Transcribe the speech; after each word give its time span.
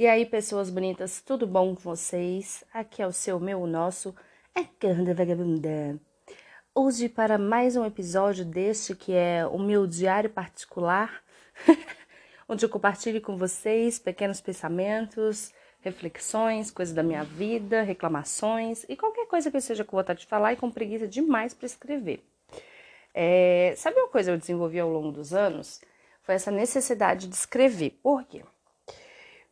E 0.00 0.06
aí, 0.06 0.24
pessoas 0.24 0.70
bonitas, 0.70 1.20
tudo 1.20 1.46
bom 1.46 1.74
com 1.74 1.82
vocês? 1.82 2.64
Aqui 2.72 3.02
é 3.02 3.06
o 3.06 3.12
seu, 3.12 3.38
meu, 3.38 3.60
o 3.60 3.66
nosso, 3.66 4.14
é 4.54 4.64
Canda 4.64 5.12
Vagabunda. 5.12 6.00
Hoje, 6.74 7.06
para 7.06 7.36
mais 7.36 7.76
um 7.76 7.84
episódio 7.84 8.42
deste 8.42 8.96
que 8.96 9.12
é 9.12 9.46
o 9.46 9.58
meu 9.58 9.86
diário 9.86 10.30
particular, 10.30 11.22
onde 12.48 12.64
eu 12.64 12.68
compartilho 12.70 13.20
com 13.20 13.36
vocês 13.36 13.98
pequenos 13.98 14.40
pensamentos, 14.40 15.52
reflexões, 15.82 16.70
coisas 16.70 16.94
da 16.94 17.02
minha 17.02 17.22
vida, 17.22 17.82
reclamações 17.82 18.86
e 18.88 18.96
qualquer 18.96 19.26
coisa 19.26 19.50
que 19.50 19.58
eu 19.58 19.60
seja 19.60 19.84
com 19.84 19.98
vontade 19.98 20.20
de 20.20 20.26
falar 20.26 20.54
e 20.54 20.56
com 20.56 20.70
preguiça 20.70 21.06
demais 21.06 21.52
para 21.52 21.66
escrever. 21.66 22.24
É, 23.12 23.74
sabe 23.76 24.00
uma 24.00 24.08
coisa 24.08 24.30
que 24.30 24.36
eu 24.36 24.40
desenvolvi 24.40 24.80
ao 24.80 24.88
longo 24.88 25.12
dos 25.12 25.34
anos? 25.34 25.78
Foi 26.22 26.36
essa 26.36 26.50
necessidade 26.50 27.28
de 27.28 27.34
escrever. 27.34 28.00
Por 28.02 28.24
quê? 28.24 28.42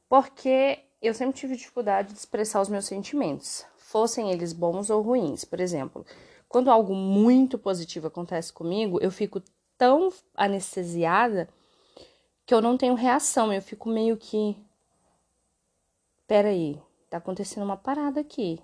Porque 0.09 0.80
eu 1.00 1.14
sempre 1.14 1.38
tive 1.38 1.56
dificuldade 1.56 2.12
de 2.12 2.18
expressar 2.18 2.61
os 2.61 2.68
meus 2.68 2.86
sentimentos, 2.86 3.64
fossem 3.76 4.31
eles 4.31 4.53
bons 4.53 4.90
ou 4.90 5.03
ruins. 5.03 5.44
Por 5.44 5.61
exemplo, 5.61 6.04
quando 6.48 6.71
algo 6.71 6.94
muito 6.94 7.58
positivo 7.58 8.07
acontece 8.07 8.53
comigo, 8.53 8.98
eu 9.00 9.11
fico 9.11 9.43
tão 9.76 10.12
anestesiada 10.34 11.48
que 12.44 12.54
eu 12.54 12.61
não 12.61 12.76
tenho 12.76 12.94
reação, 12.94 13.53
eu 13.53 13.62
fico 13.62 13.89
meio 13.89 14.17
que. 14.17 14.57
Peraí, 16.26 16.81
tá 17.09 17.18
acontecendo 17.18 17.64
uma 17.64 17.76
parada 17.76 18.20
aqui. 18.20 18.61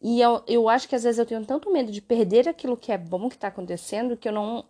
E 0.00 0.20
eu, 0.20 0.42
eu 0.46 0.68
acho 0.68 0.88
que 0.88 0.94
às 0.94 1.02
vezes 1.02 1.18
eu 1.18 1.26
tenho 1.26 1.44
tanto 1.44 1.72
medo 1.72 1.90
de 1.90 2.00
perder 2.00 2.48
aquilo 2.48 2.76
que 2.76 2.92
é 2.92 2.98
bom 2.98 3.28
que 3.28 3.36
tá 3.36 3.48
acontecendo 3.48 4.16
que 4.16 4.28
eu 4.28 4.32
não 4.32 4.64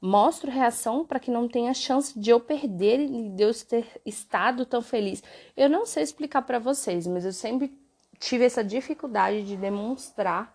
mostro 0.00 0.50
reação 0.50 1.04
para 1.04 1.20
que 1.20 1.30
não 1.30 1.46
tenha 1.46 1.74
chance 1.74 2.18
de 2.18 2.30
eu 2.30 2.40
perder 2.40 3.00
e 3.00 3.28
de 3.28 3.42
eu 3.42 3.52
ter 3.64 3.86
estado 4.06 4.64
tão 4.64 4.80
feliz. 4.80 5.22
Eu 5.56 5.68
não 5.68 5.84
sei 5.84 6.02
explicar 6.02 6.42
para 6.42 6.58
vocês, 6.58 7.06
mas 7.06 7.24
eu 7.24 7.32
sempre 7.32 7.72
tive 8.18 8.44
essa 8.44 8.64
dificuldade 8.64 9.44
de 9.44 9.56
demonstrar. 9.56 10.54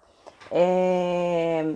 É... 0.52 1.76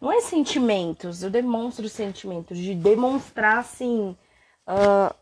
Não 0.00 0.10
é 0.10 0.20
sentimentos, 0.20 1.22
eu 1.22 1.30
demonstro 1.30 1.88
sentimentos, 1.88 2.58
de 2.58 2.74
demonstrar 2.74 3.58
assim. 3.58 4.16
Uh, 4.66 5.14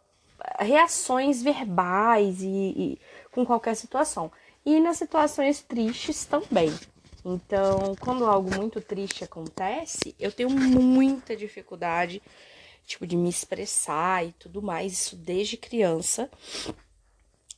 reações 0.58 1.42
verbais 1.42 2.42
e, 2.42 2.46
e 2.46 3.00
com 3.32 3.44
qualquer 3.44 3.74
situação. 3.74 4.30
E 4.64 4.80
nas 4.80 4.96
situações 4.96 5.62
tristes 5.62 6.24
também. 6.24 6.72
Então, 7.24 7.94
quando 8.00 8.24
algo 8.24 8.54
muito 8.54 8.80
triste 8.80 9.24
acontece, 9.24 10.14
eu 10.18 10.32
tenho 10.32 10.50
muita 10.50 11.36
dificuldade, 11.36 12.22
tipo, 12.86 13.06
de 13.06 13.16
me 13.16 13.28
expressar 13.28 14.26
e 14.26 14.32
tudo 14.32 14.62
mais, 14.62 14.92
isso 14.92 15.16
desde 15.16 15.56
criança. 15.56 16.30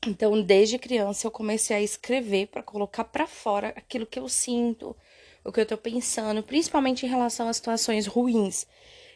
Então, 0.04 0.42
desde 0.42 0.78
criança 0.78 1.26
eu 1.26 1.30
comecei 1.30 1.76
a 1.76 1.80
escrever 1.80 2.48
para 2.48 2.62
colocar 2.62 3.04
para 3.04 3.26
fora 3.26 3.68
aquilo 3.76 4.04
que 4.04 4.18
eu 4.18 4.28
sinto, 4.28 4.96
o 5.44 5.52
que 5.52 5.60
eu 5.60 5.66
tô 5.66 5.78
pensando, 5.78 6.42
principalmente 6.42 7.06
em 7.06 7.08
relação 7.08 7.48
a 7.48 7.52
situações 7.52 8.06
ruins. 8.06 8.66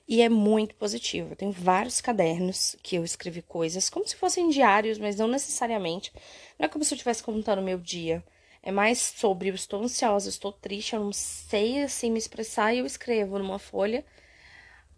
E 0.09 0.23
é 0.23 0.29
muito 0.29 0.77
positivo. 0.77 1.33
Eu 1.33 1.37
tenho 1.37 1.51
vários 1.51 2.01
cadernos 2.01 2.77
que 2.81 2.95
eu 2.95 3.05
escrevi 3.05 3.43
coisas 3.43 3.91
como 3.91 4.07
se 4.07 4.15
fossem 4.15 4.49
diários, 4.49 4.99
mas 4.99 5.17
não 5.17 5.27
necessariamente. 5.27 6.13
Não 6.57 6.67
é 6.67 6.69
como 6.69 6.85
se 6.85 6.95
eu 6.95 6.97
estivesse 6.97 7.25
contando 7.25 7.59
o 7.59 7.65
meu 7.65 7.79
dia. 7.79 8.23
É 8.67 8.73
mais 8.73 8.99
sobre 8.99 9.49
eu 9.49 9.55
estou 9.55 9.81
ansiosa, 9.81 10.27
eu 10.27 10.31
estou 10.31 10.51
triste, 10.51 10.93
eu 10.97 10.99
não 10.99 11.13
sei 11.13 11.85
assim 11.85 12.11
me 12.11 12.19
expressar 12.19 12.75
e 12.75 12.81
eu 12.81 12.85
escrevo 12.85 13.39
numa 13.39 13.61
folha 13.61 14.05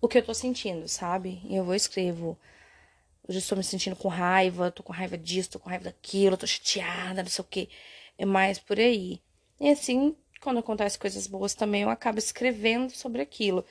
o 0.01 0.09
que 0.09 0.17
eu 0.17 0.25
tô 0.25 0.33
sentindo, 0.33 0.89
sabe? 0.89 1.43
E 1.45 1.55
eu 1.55 1.65
vou 1.65 1.75
escrevo. 1.75 2.39
Hoje 3.29 3.41
estou 3.41 3.59
me 3.59 3.65
sentindo 3.65 3.95
com 3.95 4.09
raiva, 4.09 4.71
tô 4.71 4.83
com 4.83 4.91
raiva 4.91 5.19
disso, 5.19 5.51
tô 5.51 5.59
com 5.59 5.69
raiva 5.69 5.85
daquilo, 5.85 6.39
tô 6.39 6.47
chateada, 6.47 7.23
não 7.23 7.29
sei 7.29 7.43
o 7.45 7.49
que. 7.49 7.69
É 8.17 8.25
mais 8.25 8.59
por 8.59 8.79
aí. 8.79 9.21
E 9.61 9.69
assim, 9.69 10.17
quando 10.41 10.61
acontecem 10.61 10.99
coisas 10.99 11.27
boas 11.27 11.53
também, 11.55 11.83
eu 11.83 11.91
acabo 11.91 12.19
escrevendo 12.19 12.93
sobre 12.93 13.21
aquilo. 13.21 13.67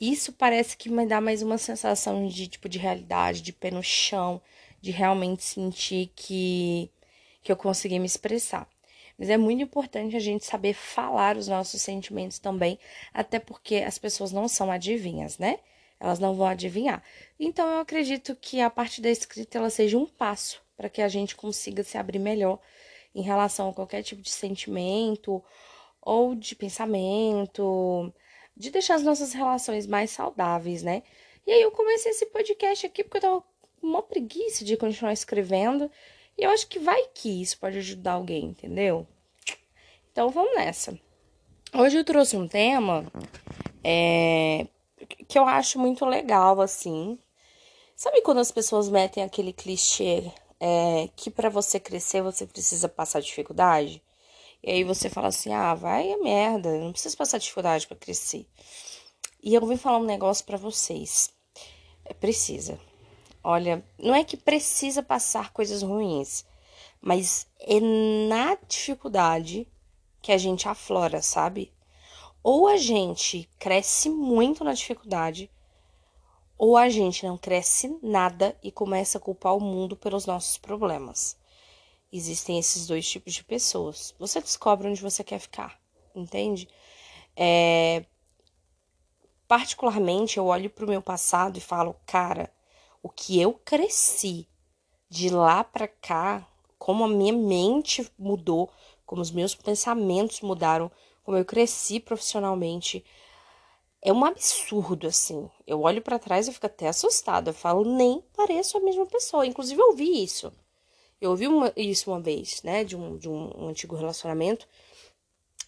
Isso 0.00 0.30
parece 0.34 0.76
que 0.76 0.90
me 0.90 1.06
dá 1.06 1.22
mais 1.22 1.42
uma 1.42 1.56
sensação 1.56 2.28
de 2.28 2.48
tipo 2.48 2.68
de 2.68 2.78
realidade, 2.78 3.40
de 3.40 3.52
pé 3.54 3.70
no 3.70 3.82
chão, 3.82 4.42
de 4.82 4.90
realmente 4.90 5.42
sentir 5.42 6.12
que 6.14 6.90
que 7.42 7.50
eu 7.50 7.56
consegui 7.56 7.98
me 7.98 8.06
expressar. 8.06 8.68
Mas 9.22 9.30
é 9.30 9.36
muito 9.36 9.62
importante 9.62 10.16
a 10.16 10.18
gente 10.18 10.44
saber 10.44 10.74
falar 10.74 11.36
os 11.36 11.46
nossos 11.46 11.80
sentimentos 11.80 12.40
também, 12.40 12.76
até 13.14 13.38
porque 13.38 13.76
as 13.76 13.96
pessoas 13.96 14.32
não 14.32 14.48
são 14.48 14.68
adivinhas, 14.68 15.38
né? 15.38 15.60
Elas 16.00 16.18
não 16.18 16.34
vão 16.34 16.48
adivinhar. 16.48 17.00
Então 17.38 17.70
eu 17.70 17.78
acredito 17.78 18.34
que 18.34 18.60
a 18.60 18.68
parte 18.68 19.00
da 19.00 19.08
escrita 19.08 19.58
ela 19.58 19.70
seja 19.70 19.96
um 19.96 20.06
passo 20.06 20.60
para 20.76 20.88
que 20.88 21.00
a 21.00 21.06
gente 21.06 21.36
consiga 21.36 21.84
se 21.84 21.96
abrir 21.96 22.18
melhor 22.18 22.58
em 23.14 23.22
relação 23.22 23.68
a 23.68 23.72
qualquer 23.72 24.02
tipo 24.02 24.20
de 24.22 24.30
sentimento 24.30 25.40
ou 26.00 26.34
de 26.34 26.56
pensamento, 26.56 28.12
de 28.56 28.70
deixar 28.72 28.96
as 28.96 29.04
nossas 29.04 29.32
relações 29.32 29.86
mais 29.86 30.10
saudáveis, 30.10 30.82
né? 30.82 31.04
E 31.46 31.52
aí 31.52 31.62
eu 31.62 31.70
comecei 31.70 32.10
esse 32.10 32.26
podcast 32.26 32.86
aqui 32.86 33.04
porque 33.04 33.18
eu 33.18 33.20
tava 33.20 33.40
com 33.80 33.86
uma 33.86 34.02
preguiça 34.02 34.64
de 34.64 34.76
continuar 34.76 35.12
escrevendo. 35.12 35.88
E 36.36 36.42
eu 36.42 36.50
acho 36.50 36.66
que 36.66 36.80
vai 36.80 37.06
que 37.14 37.40
isso 37.40 37.56
pode 37.60 37.78
ajudar 37.78 38.14
alguém, 38.14 38.46
entendeu? 38.46 39.06
Então 40.12 40.28
vamos 40.28 40.54
nessa. 40.54 40.98
Hoje 41.74 41.96
eu 41.96 42.04
trouxe 42.04 42.36
um 42.36 42.46
tema 42.46 43.10
é, 43.82 44.66
que 45.26 45.38
eu 45.38 45.46
acho 45.46 45.78
muito 45.78 46.04
legal, 46.04 46.60
assim. 46.60 47.18
Sabe 47.96 48.20
quando 48.20 48.38
as 48.38 48.52
pessoas 48.52 48.90
metem 48.90 49.24
aquele 49.24 49.54
clichê 49.54 50.30
é, 50.60 51.08
que 51.16 51.30
para 51.30 51.48
você 51.48 51.80
crescer 51.80 52.22
você 52.22 52.46
precisa 52.46 52.90
passar 52.90 53.22
dificuldade? 53.22 54.02
E 54.62 54.70
aí 54.70 54.84
você 54.84 55.08
fala 55.08 55.28
assim: 55.28 55.50
ah, 55.54 55.74
vai 55.74 56.12
a 56.12 56.18
merda, 56.18 56.76
não 56.78 56.92
precisa 56.92 57.16
passar 57.16 57.38
dificuldade 57.38 57.86
para 57.86 57.96
crescer. 57.96 58.46
E 59.42 59.54
eu 59.54 59.66
vim 59.66 59.78
falar 59.78 59.96
um 59.96 60.04
negócio 60.04 60.44
para 60.44 60.58
vocês. 60.58 61.30
É, 62.04 62.12
precisa. 62.12 62.78
Olha, 63.42 63.82
não 63.98 64.14
é 64.14 64.22
que 64.24 64.36
precisa 64.36 65.02
passar 65.02 65.54
coisas 65.54 65.82
ruins, 65.82 66.44
mas 67.00 67.46
é 67.58 67.80
na 68.28 68.58
dificuldade 68.68 69.66
que 70.22 70.32
a 70.32 70.38
gente 70.38 70.68
aflora, 70.68 71.20
sabe? 71.20 71.72
Ou 72.42 72.68
a 72.68 72.76
gente 72.76 73.50
cresce 73.58 74.08
muito 74.08 74.64
na 74.64 74.72
dificuldade, 74.72 75.50
ou 76.56 76.76
a 76.76 76.88
gente 76.88 77.26
não 77.26 77.36
cresce 77.36 77.98
nada 78.00 78.56
e 78.62 78.70
começa 78.70 79.18
a 79.18 79.20
culpar 79.20 79.56
o 79.56 79.60
mundo 79.60 79.96
pelos 79.96 80.26
nossos 80.26 80.56
problemas. 80.56 81.36
Existem 82.12 82.58
esses 82.58 82.86
dois 82.86 83.08
tipos 83.08 83.32
de 83.34 83.42
pessoas. 83.42 84.14
Você 84.18 84.40
descobre 84.40 84.88
onde 84.88 85.02
você 85.02 85.24
quer 85.24 85.40
ficar, 85.40 85.80
entende? 86.14 86.68
É... 87.36 88.04
Particularmente, 89.48 90.38
eu 90.38 90.46
olho 90.46 90.70
para 90.70 90.84
o 90.84 90.88
meu 90.88 91.02
passado 91.02 91.58
e 91.58 91.60
falo, 91.60 91.96
cara, 92.06 92.52
o 93.02 93.08
que 93.08 93.40
eu 93.40 93.54
cresci 93.64 94.48
de 95.08 95.28
lá 95.28 95.64
para 95.64 95.88
cá, 95.88 96.46
como 96.78 97.04
a 97.04 97.08
minha 97.08 97.32
mente 97.32 98.10
mudou, 98.18 98.70
como 99.12 99.20
os 99.20 99.30
meus 99.30 99.54
pensamentos 99.54 100.40
mudaram, 100.40 100.90
como 101.22 101.36
eu 101.36 101.44
cresci 101.44 102.00
profissionalmente. 102.00 103.04
É 104.00 104.10
um 104.10 104.24
absurdo, 104.24 105.06
assim. 105.06 105.50
Eu 105.66 105.82
olho 105.82 106.00
para 106.00 106.18
trás 106.18 106.48
e 106.48 106.52
fico 106.52 106.64
até 106.64 106.88
assustada. 106.88 107.50
Eu 107.50 107.54
falo, 107.54 107.84
nem 107.84 108.22
pareço 108.34 108.78
a 108.78 108.80
mesma 108.80 109.04
pessoa. 109.04 109.46
Inclusive, 109.46 109.78
eu 109.78 109.88
ouvi 109.88 110.24
isso. 110.24 110.50
Eu 111.20 111.28
ouvi 111.28 111.46
uma, 111.46 111.70
isso 111.76 112.10
uma 112.10 112.22
vez, 112.22 112.62
né, 112.62 112.84
de 112.84 112.96
um, 112.96 113.18
de 113.18 113.28
um, 113.28 113.68
antigo 113.68 113.94
relacionamento. 113.96 114.66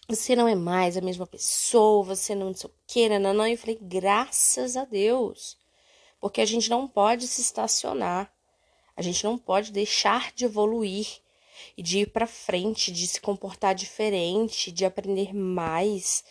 Você 0.09 0.35
não 0.35 0.47
é 0.47 0.55
mais 0.55 0.97
a 0.97 1.01
mesma 1.01 1.27
pessoa, 1.27 2.03
você 2.03 2.33
não 2.33 2.51
sei 2.51 2.67
o 2.67 2.73
que, 2.87 3.19
não. 3.19 3.47
Eu 3.47 3.57
falei, 3.59 3.77
graças 3.79 4.75
a 4.75 4.85
Deus. 4.85 5.55
Porque 6.19 6.41
a 6.41 6.45
gente 6.45 6.67
não 6.67 6.87
pode 6.87 7.27
se 7.27 7.41
estacionar. 7.41 8.33
A 8.97 9.03
gente 9.03 9.23
não 9.23 9.37
pode 9.37 9.71
deixar 9.71 10.31
de 10.33 10.45
evoluir 10.45 11.23
e 11.77 11.83
de 11.83 11.99
ir 11.99 12.11
para 12.11 12.27
frente, 12.27 12.91
de 12.91 13.07
se 13.07 13.21
comportar 13.21 13.75
diferente, 13.75 14.71
de 14.71 14.85
aprender 14.85 15.33
mais 15.33 16.23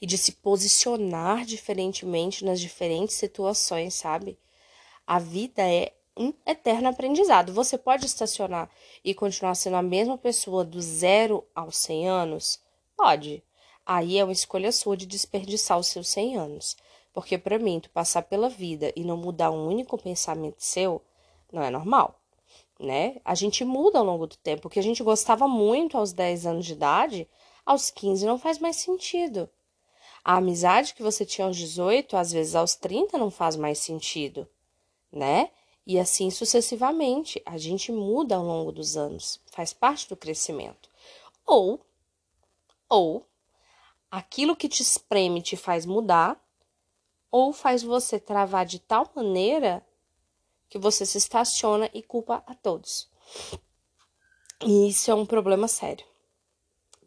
e 0.00 0.06
de 0.06 0.18
se 0.18 0.32
posicionar 0.32 1.44
diferentemente 1.44 2.44
nas 2.44 2.60
diferentes 2.60 3.16
situações, 3.16 3.94
sabe? 3.94 4.38
A 5.06 5.18
vida 5.18 5.62
é 5.62 5.92
um 6.16 6.32
eterno 6.46 6.88
aprendizado. 6.88 7.52
Você 7.52 7.78
pode 7.78 8.06
estacionar 8.06 8.70
e 9.04 9.14
continuar 9.14 9.54
sendo 9.54 9.76
a 9.76 9.82
mesma 9.82 10.18
pessoa 10.18 10.64
do 10.64 10.80
zero 10.80 11.46
aos 11.54 11.76
100 11.76 12.08
anos? 12.08 12.60
Pode. 12.96 13.42
Aí 13.84 14.18
é 14.18 14.24
uma 14.24 14.32
escolha 14.32 14.70
sua 14.72 14.96
de 14.96 15.06
desperdiçar 15.06 15.78
os 15.78 15.88
seus 15.88 16.08
100 16.08 16.36
anos. 16.36 16.76
Porque 17.12 17.36
para 17.36 17.58
mim, 17.58 17.80
tu 17.80 17.90
passar 17.90 18.22
pela 18.22 18.48
vida 18.48 18.92
e 18.96 19.04
não 19.04 19.16
mudar 19.16 19.50
um 19.50 19.66
único 19.66 19.98
pensamento 19.98 20.62
seu, 20.62 21.02
não 21.52 21.62
é 21.62 21.70
normal 21.70 22.21
né? 22.82 23.20
A 23.24 23.34
gente 23.34 23.64
muda 23.64 23.98
ao 23.98 24.04
longo 24.04 24.26
do 24.26 24.36
tempo. 24.36 24.66
O 24.66 24.70
que 24.70 24.78
a 24.78 24.82
gente 24.82 25.02
gostava 25.02 25.46
muito 25.46 25.96
aos 25.96 26.12
10 26.12 26.46
anos 26.46 26.66
de 26.66 26.72
idade, 26.72 27.28
aos 27.64 27.90
15 27.90 28.26
não 28.26 28.38
faz 28.38 28.58
mais 28.58 28.76
sentido. 28.76 29.48
A 30.24 30.36
amizade 30.36 30.94
que 30.94 31.02
você 31.02 31.24
tinha 31.24 31.46
aos 31.46 31.56
18, 31.56 32.16
às 32.16 32.32
vezes 32.32 32.54
aos 32.54 32.74
30 32.74 33.16
não 33.16 33.30
faz 33.30 33.56
mais 33.56 33.78
sentido, 33.78 34.48
né? 35.10 35.50
E 35.86 35.98
assim 35.98 36.30
sucessivamente, 36.30 37.42
a 37.44 37.56
gente 37.56 37.90
muda 37.90 38.36
ao 38.36 38.44
longo 38.44 38.70
dos 38.70 38.96
anos, 38.96 39.40
faz 39.46 39.72
parte 39.72 40.08
do 40.08 40.16
crescimento. 40.16 40.88
Ou, 41.44 41.80
ou, 42.88 43.26
aquilo 44.10 44.54
que 44.54 44.68
te 44.68 44.82
espreme 44.82 45.42
te 45.42 45.56
faz 45.56 45.84
mudar, 45.86 46.40
ou 47.30 47.52
faz 47.52 47.82
você 47.82 48.20
travar 48.20 48.64
de 48.64 48.78
tal 48.78 49.10
maneira 49.14 49.84
que 50.72 50.78
você 50.78 51.04
se 51.04 51.18
estaciona 51.18 51.90
e 51.92 52.02
culpa 52.02 52.42
a 52.46 52.54
todos. 52.54 53.06
E 54.64 54.88
isso 54.88 55.10
é 55.10 55.14
um 55.14 55.26
problema 55.26 55.68
sério, 55.68 56.06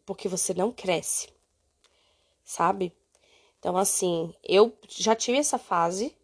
porque 0.04 0.28
você 0.28 0.54
não 0.54 0.70
cresce, 0.70 1.28
sabe? 2.44 2.96
Então, 3.58 3.76
assim, 3.76 4.32
eu 4.44 4.72
já 4.88 5.16
tive 5.16 5.38
essa 5.38 5.58
fase 5.58 6.16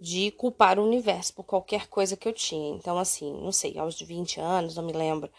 de 0.00 0.30
culpar 0.30 0.78
o 0.78 0.86
universo 0.86 1.34
por 1.34 1.44
qualquer 1.44 1.86
coisa 1.88 2.16
que 2.16 2.26
eu 2.26 2.32
tinha. 2.32 2.74
Então, 2.76 2.98
assim, 2.98 3.30
não 3.42 3.52
sei, 3.52 3.76
aos 3.76 4.00
20 4.00 4.40
anos, 4.40 4.74
não 4.74 4.84
me 4.84 4.94
lembro. 4.94 5.30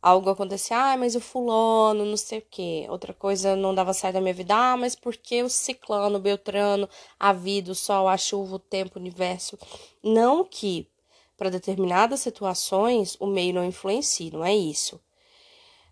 Algo 0.00 0.30
acontecia, 0.30 0.76
ah, 0.76 0.96
mas 0.96 1.14
o 1.16 1.20
fulano, 1.20 2.04
não 2.04 2.16
sei 2.16 2.38
o 2.38 2.46
quê. 2.48 2.86
Outra 2.88 3.12
coisa 3.12 3.56
não 3.56 3.74
dava 3.74 3.92
certo 3.92 4.14
na 4.16 4.20
minha 4.20 4.34
vida, 4.34 4.54
ah, 4.54 4.76
mas 4.76 4.94
porque 4.94 5.42
o 5.42 5.48
ciclano, 5.48 6.18
o 6.18 6.20
beltrano, 6.20 6.88
a 7.18 7.32
vida, 7.32 7.72
o 7.72 7.74
sol, 7.74 8.08
a 8.08 8.16
chuva, 8.16 8.56
o 8.56 8.58
tempo, 8.58 8.98
o 8.98 9.00
universo. 9.00 9.58
Não 10.02 10.44
que 10.44 10.88
para 11.36 11.50
determinadas 11.50 12.20
situações 12.20 13.16
o 13.20 13.26
meio 13.26 13.54
não 13.54 13.64
influencie, 13.64 14.30
não 14.30 14.44
é 14.44 14.54
isso. 14.54 15.00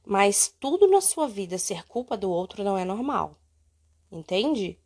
Mas 0.06 0.55
tudo 0.61 0.87
na 0.87 1.01
sua 1.01 1.27
vida 1.27 1.59
ser 1.59 1.87
culpa 1.87 2.17
do 2.17 2.31
outro 2.31 2.62
não 2.62 2.77
é 2.79 2.85
normal. 2.85 3.39
Entende? 4.12 4.79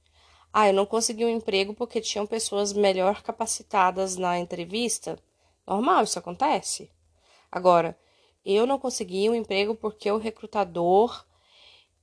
Ah, 0.52 0.68
eu 0.68 0.72
não 0.72 0.86
consegui 0.86 1.24
um 1.24 1.28
emprego 1.28 1.74
porque 1.74 2.00
tinham 2.00 2.26
pessoas 2.26 2.72
melhor 2.72 3.22
capacitadas 3.22 4.16
na 4.16 4.38
entrevista. 4.38 5.18
Normal, 5.66 6.04
isso 6.04 6.18
acontece. 6.18 6.90
Agora, 7.50 7.98
eu 8.54 8.66
não 8.66 8.78
consegui 8.78 9.28
um 9.28 9.34
emprego 9.34 9.74
porque 9.74 10.10
o 10.10 10.18
recrutador 10.18 11.24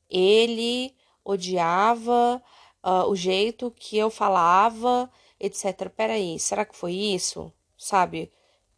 ele 0.10 0.94
odiava 1.24 2.42
uh, 2.84 3.10
o 3.10 3.16
jeito 3.16 3.74
que 3.78 3.98
eu 3.98 4.10
falava, 4.10 5.10
etc. 5.40 5.90
Peraí, 5.90 6.40
será 6.40 6.64
que 6.64 6.76
foi 6.76 6.94
isso? 6.94 7.52
Sabe? 7.78 8.32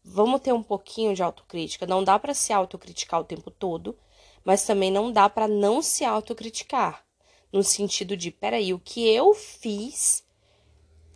Vamos 0.03 0.41
ter 0.41 0.53
um 0.53 0.63
pouquinho 0.63 1.13
de 1.13 1.21
autocrítica. 1.21 1.85
Não 1.85 2.03
dá 2.03 2.17
para 2.17 2.33
se 2.33 2.53
autocriticar 2.53 3.19
o 3.19 3.25
tempo 3.25 3.51
todo, 3.51 3.97
mas 4.45 4.65
também 4.65 4.89
não 4.89 5.11
dá 5.11 5.29
para 5.29 5.47
não 5.47 5.81
se 5.81 6.05
autocriticar 6.05 7.05
no 7.51 7.63
sentido 7.63 8.15
de, 8.15 8.31
peraí, 8.31 8.73
o 8.73 8.79
que 8.79 9.07
eu 9.07 9.33
fiz 9.33 10.25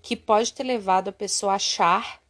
que 0.02 0.16
pode 0.16 0.54
ter 0.54 0.64
levado 0.64 1.10
a 1.10 1.14
pessoa 1.14 1.54
a 1.54 1.56
achar 1.56 2.22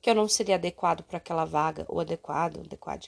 que 0.00 0.10
eu 0.10 0.14
não 0.14 0.28
seria 0.28 0.54
adequado 0.54 1.02
para 1.02 1.18
aquela 1.18 1.44
vaga, 1.44 1.84
ou 1.88 2.00
adequado, 2.00 2.60
adequado. 2.60 3.06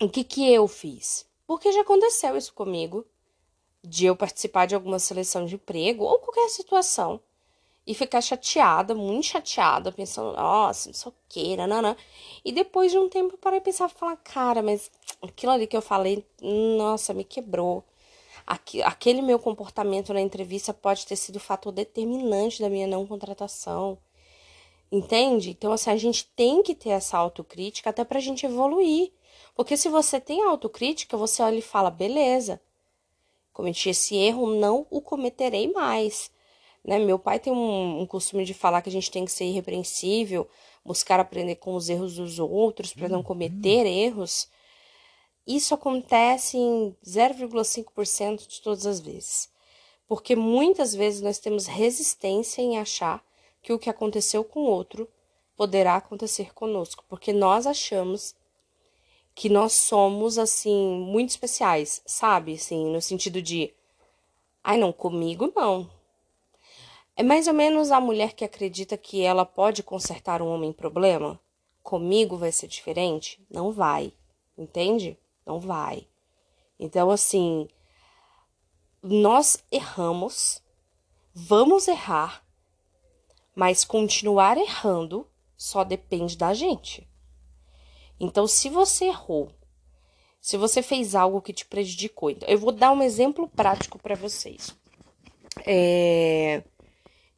O 0.00 0.08
que 0.08 0.24
que 0.24 0.52
eu 0.52 0.68
fiz? 0.68 1.26
Porque 1.46 1.72
já 1.72 1.80
aconteceu 1.80 2.36
isso 2.36 2.52
comigo, 2.52 3.06
de 3.82 4.04
eu 4.06 4.14
participar 4.14 4.66
de 4.66 4.74
alguma 4.74 4.98
seleção 4.98 5.46
de 5.46 5.54
emprego, 5.54 6.04
ou 6.04 6.18
qualquer 6.18 6.48
situação, 6.50 7.20
e 7.86 7.94
ficar 7.94 8.20
chateada, 8.20 8.94
muito 8.94 9.26
chateada, 9.28 9.92
pensando, 9.92 10.36
nossa, 10.36 10.88
não 10.90 10.94
sei 10.94 11.10
o 11.10 11.14
que. 11.28 11.56
E 12.44 12.52
depois 12.52 12.92
de 12.92 12.98
um 12.98 13.08
tempo 13.08 13.38
parei 13.38 13.58
e 13.58 13.62
pensar, 13.62 13.88
falar, 13.88 14.16
cara, 14.16 14.62
mas 14.62 14.90
aquilo 15.22 15.52
ali 15.52 15.66
que 15.66 15.76
eu 15.76 15.82
falei, 15.82 16.24
nossa, 16.42 17.14
me 17.14 17.24
quebrou 17.24 17.84
aquele 18.84 19.22
meu 19.22 19.38
comportamento 19.38 20.14
na 20.14 20.20
entrevista 20.20 20.72
pode 20.72 21.04
ter 21.06 21.16
sido 21.16 21.36
o 21.36 21.40
fator 21.40 21.72
determinante 21.72 22.60
da 22.60 22.68
minha 22.68 22.86
não 22.86 23.06
contratação. 23.06 23.98
Entende? 24.90 25.50
Então, 25.50 25.72
assim, 25.72 25.90
a 25.90 25.96
gente 25.96 26.26
tem 26.36 26.62
que 26.62 26.74
ter 26.74 26.90
essa 26.90 27.18
autocrítica 27.18 27.90
até 27.90 28.04
pra 28.04 28.20
gente 28.20 28.46
evoluir. 28.46 29.10
Porque 29.56 29.74
se 29.74 29.88
você 29.88 30.20
tem 30.20 30.44
autocrítica, 30.44 31.16
você 31.16 31.42
olha 31.42 31.56
e 31.56 31.62
fala, 31.62 31.90
beleza, 31.90 32.60
cometi 33.54 33.88
esse 33.88 34.14
erro, 34.14 34.54
não 34.54 34.86
o 34.90 35.00
cometerei 35.00 35.72
mais. 35.72 36.30
Né? 36.84 36.98
Meu 36.98 37.18
pai 37.18 37.40
tem 37.40 37.50
um, 37.50 38.02
um 38.02 38.06
costume 38.06 38.44
de 38.44 38.52
falar 38.52 38.82
que 38.82 38.90
a 38.90 38.92
gente 38.92 39.10
tem 39.10 39.24
que 39.24 39.32
ser 39.32 39.46
irrepreensível, 39.46 40.46
buscar 40.84 41.18
aprender 41.18 41.56
com 41.56 41.74
os 41.74 41.88
erros 41.88 42.16
dos 42.16 42.38
outros 42.38 42.92
para 42.92 43.08
não 43.08 43.22
cometer 43.22 43.86
erros. 43.86 44.46
Isso 45.46 45.72
acontece 45.72 46.58
em 46.58 46.94
0,5% 47.02 48.46
de 48.46 48.60
todas 48.60 48.84
as 48.84 49.00
vezes. 49.00 49.48
Porque 50.06 50.36
muitas 50.36 50.94
vezes 50.94 51.22
nós 51.22 51.38
temos 51.38 51.66
resistência 51.66 52.60
em 52.60 52.78
achar 52.78 53.24
que 53.62 53.72
o 53.72 53.78
que 53.78 53.88
aconteceu 53.88 54.44
com 54.44 54.60
o 54.60 54.70
outro 54.70 55.08
poderá 55.56 55.96
acontecer 55.96 56.52
conosco, 56.52 57.02
porque 57.08 57.32
nós 57.32 57.66
achamos 57.66 58.35
que 59.36 59.50
nós 59.50 59.74
somos 59.74 60.38
assim 60.38 60.98
muito 60.98 61.28
especiais, 61.28 62.00
sabe? 62.06 62.54
Assim, 62.54 62.86
no 62.86 63.02
sentido 63.02 63.42
de 63.42 63.70
ai 64.64 64.78
não, 64.78 64.90
comigo 64.94 65.52
não. 65.54 65.88
É 67.14 67.22
mais 67.22 67.46
ou 67.46 67.52
menos 67.52 67.92
a 67.92 68.00
mulher 68.00 68.32
que 68.32 68.46
acredita 68.46 68.96
que 68.96 69.22
ela 69.22 69.44
pode 69.44 69.82
consertar 69.82 70.40
um 70.40 70.48
homem 70.48 70.72
problema. 70.72 71.38
Comigo 71.82 72.38
vai 72.38 72.50
ser 72.50 72.66
diferente? 72.66 73.38
Não 73.50 73.70
vai, 73.70 74.10
entende? 74.56 75.18
Não 75.44 75.60
vai. 75.60 76.08
Então, 76.80 77.10
assim, 77.10 77.68
nós 79.02 79.62
erramos, 79.70 80.62
vamos 81.34 81.88
errar, 81.88 82.42
mas 83.54 83.84
continuar 83.84 84.56
errando 84.56 85.26
só 85.58 85.84
depende 85.84 86.38
da 86.38 86.54
gente. 86.54 87.06
Então, 88.18 88.46
se 88.46 88.68
você 88.68 89.06
errou, 89.06 89.50
se 90.40 90.56
você 90.56 90.82
fez 90.82 91.14
algo 91.14 91.42
que 91.42 91.52
te 91.52 91.66
prejudicou, 91.66 92.30
então, 92.30 92.48
eu 92.48 92.58
vou 92.58 92.72
dar 92.72 92.92
um 92.92 93.02
exemplo 93.02 93.48
prático 93.48 93.98
para 93.98 94.14
vocês. 94.14 94.74
É, 95.66 96.62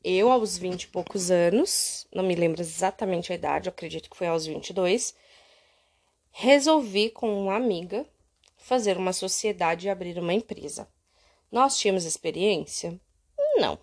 eu, 0.02 0.30
aos 0.30 0.56
20 0.56 0.84
e 0.84 0.88
poucos 0.88 1.30
anos, 1.30 2.06
não 2.14 2.22
me 2.22 2.34
lembro 2.34 2.60
exatamente 2.60 3.32
a 3.32 3.34
idade, 3.34 3.68
acredito 3.68 4.08
que 4.08 4.16
foi 4.16 4.26
aos 4.26 4.46
22, 4.46 5.14
resolvi 6.30 7.10
com 7.10 7.42
uma 7.42 7.56
amiga 7.56 8.06
fazer 8.56 8.96
uma 8.96 9.12
sociedade 9.12 9.86
e 9.86 9.90
abrir 9.90 10.18
uma 10.18 10.34
empresa. 10.34 10.88
Nós 11.50 11.78
tínhamos 11.78 12.04
experiência? 12.04 13.00
Não. 13.56 13.78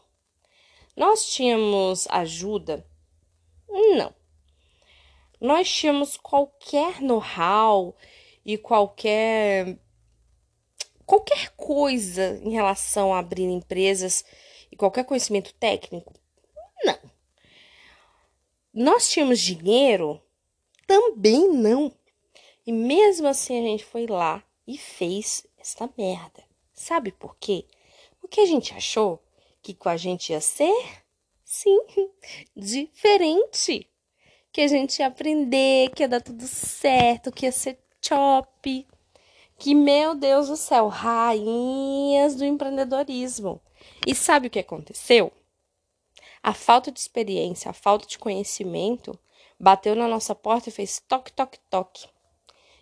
Nós 0.95 1.25
tínhamos 1.25 2.07
ajuda? 2.09 2.85
Não. 3.67 4.13
Nós 5.45 5.71
tínhamos 5.71 6.17
qualquer 6.17 6.99
know-how 6.99 7.95
e 8.43 8.57
qualquer 8.57 9.77
qualquer 11.05 11.51
coisa 11.51 12.41
em 12.43 12.49
relação 12.49 13.13
a 13.13 13.19
abrir 13.19 13.43
empresas 13.43 14.25
e 14.71 14.75
qualquer 14.75 15.05
conhecimento 15.05 15.53
técnico? 15.53 16.15
Não. 16.83 16.97
Nós 18.73 19.07
tínhamos 19.07 19.39
dinheiro? 19.39 20.19
Também 20.87 21.47
não. 21.47 21.95
E 22.65 22.71
mesmo 22.71 23.27
assim 23.27 23.59
a 23.59 23.61
gente 23.61 23.85
foi 23.85 24.07
lá 24.07 24.43
e 24.65 24.79
fez 24.79 25.45
esta 25.59 25.87
merda. 25.95 26.43
Sabe 26.73 27.11
por 27.11 27.37
quê? 27.37 27.65
Porque 28.19 28.41
a 28.41 28.47
gente 28.47 28.73
achou 28.73 29.23
que 29.61 29.75
com 29.75 29.89
a 29.89 29.95
gente 29.95 30.31
ia 30.31 30.41
ser, 30.41 31.03
sim, 31.43 31.77
diferente. 32.57 33.87
Que 34.55 34.61
a 34.61 34.69
gente 34.69 34.99
ia 34.99 35.07
aprender, 35.07 35.89
que 35.89 36.01
ia 36.01 36.07
dar 36.07 36.21
tudo 36.21 36.47
certo, 36.47 37.29
que 37.29 37.45
ia 37.45 37.51
ser 37.51 37.77
top. 37.99 38.87
Que, 39.59 39.75
meu 39.75 40.15
Deus 40.15 40.47
do 40.47 40.55
céu, 40.55 40.87
rainhas 40.87 42.35
do 42.35 42.45
empreendedorismo. 42.45 43.59
E 44.07 44.15
sabe 44.15 44.47
o 44.47 44.49
que 44.49 44.59
aconteceu? 44.59 45.29
A 46.41 46.53
falta 46.53 46.89
de 46.89 47.01
experiência, 47.01 47.69
a 47.69 47.73
falta 47.73 48.07
de 48.07 48.17
conhecimento 48.17 49.19
bateu 49.59 49.93
na 49.93 50.07
nossa 50.07 50.33
porta 50.33 50.69
e 50.69 50.71
fez 50.71 51.03
toque, 51.05 51.33
toque, 51.33 51.59
toque. 51.69 52.07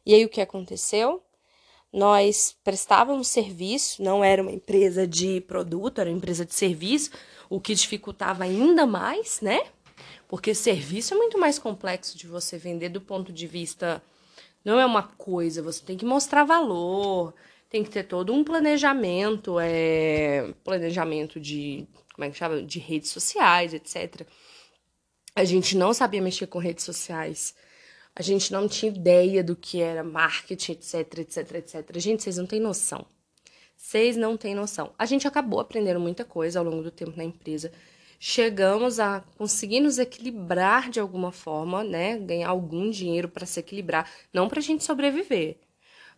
E 0.05 0.13
aí 0.13 0.23
o 0.23 0.29
que 0.29 0.41
aconteceu? 0.41 1.23
Nós 1.91 2.55
prestávamos 2.63 3.29
serviço, 3.29 4.03
não 4.03 4.23
era 4.23 4.43
uma 4.43 4.51
empresa 4.51 5.07
de 5.07 5.41
produto, 5.41 6.01
era 6.01 6.11
uma 6.11 6.17
empresa 6.17 6.45
de 6.45 6.53
serviço, 6.53 7.09
o 7.49 7.59
que 7.59 7.73
dificultava 7.73 8.43
ainda 8.43 8.85
mais, 8.85 9.41
né? 9.41 9.65
Porque 10.33 10.55
serviço 10.55 11.13
é 11.13 11.17
muito 11.17 11.37
mais 11.37 11.59
complexo 11.59 12.17
de 12.17 12.25
você 12.25 12.57
vender 12.57 12.89
do 12.89 12.99
ponto 12.99 13.31
de 13.31 13.45
vista. 13.45 14.01
Não 14.65 14.79
é 14.79 14.85
uma 14.85 15.03
coisa, 15.03 15.61
você 15.61 15.85
tem 15.85 15.95
que 15.95 16.05
mostrar 16.05 16.43
valor, 16.43 17.35
tem 17.69 17.83
que 17.83 17.91
ter 17.91 18.01
todo 18.01 18.33
um 18.33 18.43
planejamento, 18.43 19.59
é, 19.59 20.51
planejamento 20.63 21.39
de, 21.39 21.87
como 22.15 22.25
é 22.25 22.31
que 22.31 22.35
chama? 22.35 22.63
De 22.63 22.79
redes 22.79 23.11
sociais, 23.11 23.75
etc. 23.75 24.25
A 25.35 25.43
gente 25.43 25.77
não 25.77 25.93
sabia 25.93 26.19
mexer 26.19 26.47
com 26.47 26.57
redes 26.57 26.83
sociais. 26.83 27.53
A 28.15 28.23
gente 28.23 28.51
não 28.51 28.67
tinha 28.67 28.91
ideia 28.91 29.43
do 29.43 29.55
que 29.55 29.81
era 29.81 30.03
marketing, 30.03 30.71
etc, 30.71 31.19
etc, 31.19 31.51
etc. 31.57 31.99
Gente, 31.99 32.23
vocês 32.23 32.37
não 32.37 32.47
têm 32.47 32.59
noção. 32.59 33.05
Vocês 33.77 34.17
não 34.17 34.35
têm 34.35 34.55
noção. 34.55 34.95
A 34.97 35.05
gente 35.05 35.27
acabou 35.27 35.59
aprendendo 35.59 35.99
muita 35.99 36.25
coisa 36.25 36.57
ao 36.57 36.65
longo 36.65 36.81
do 36.81 36.89
tempo 36.89 37.15
na 37.15 37.23
empresa. 37.23 37.71
Chegamos 38.25 39.01
a 39.01 39.19
conseguir 39.37 39.81
nos 39.81 39.99
equilibrar 39.99 40.89
de 40.89 40.97
alguma 40.97 41.29
forma, 41.29 41.83
né? 41.83 42.17
Ganhar 42.17 42.47
algum 42.47 42.89
dinheiro 42.89 43.27
para 43.27 43.45
se 43.45 43.59
equilibrar, 43.59 44.09
não 44.31 44.47
para 44.47 44.59
a 44.59 44.63
gente 44.63 44.81
sobreviver. 44.81 45.57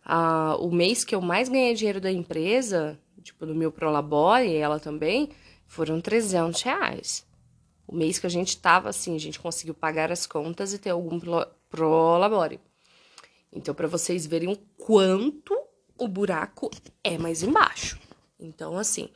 Ah, 0.04 0.56
o 0.60 0.70
mês 0.70 1.02
que 1.02 1.16
eu 1.16 1.20
mais 1.20 1.48
ganhei 1.48 1.74
dinheiro 1.74 2.00
da 2.00 2.12
empresa, 2.12 2.96
tipo 3.24 3.44
do 3.44 3.56
meu 3.56 3.72
Prolabore 3.72 4.46
e 4.46 4.54
ela 4.54 4.78
também, 4.78 5.30
foram 5.66 6.00
300 6.00 6.62
reais. 6.62 7.26
O 7.88 7.96
mês 7.96 8.20
que 8.20 8.26
a 8.28 8.30
gente 8.30 8.56
tava 8.56 8.88
assim, 8.88 9.16
a 9.16 9.18
gente 9.18 9.40
conseguiu 9.40 9.74
pagar 9.74 10.12
as 10.12 10.28
contas 10.28 10.72
e 10.72 10.78
ter 10.78 10.90
algum 10.90 11.18
Prolabore. 11.68 12.60
Então, 13.52 13.74
para 13.74 13.88
vocês 13.88 14.24
verem 14.26 14.52
o 14.52 14.56
quanto 14.76 15.58
o 15.98 16.06
buraco 16.06 16.70
é 17.02 17.18
mais 17.18 17.42
embaixo. 17.42 17.98
Então, 18.38 18.78
assim, 18.78 19.10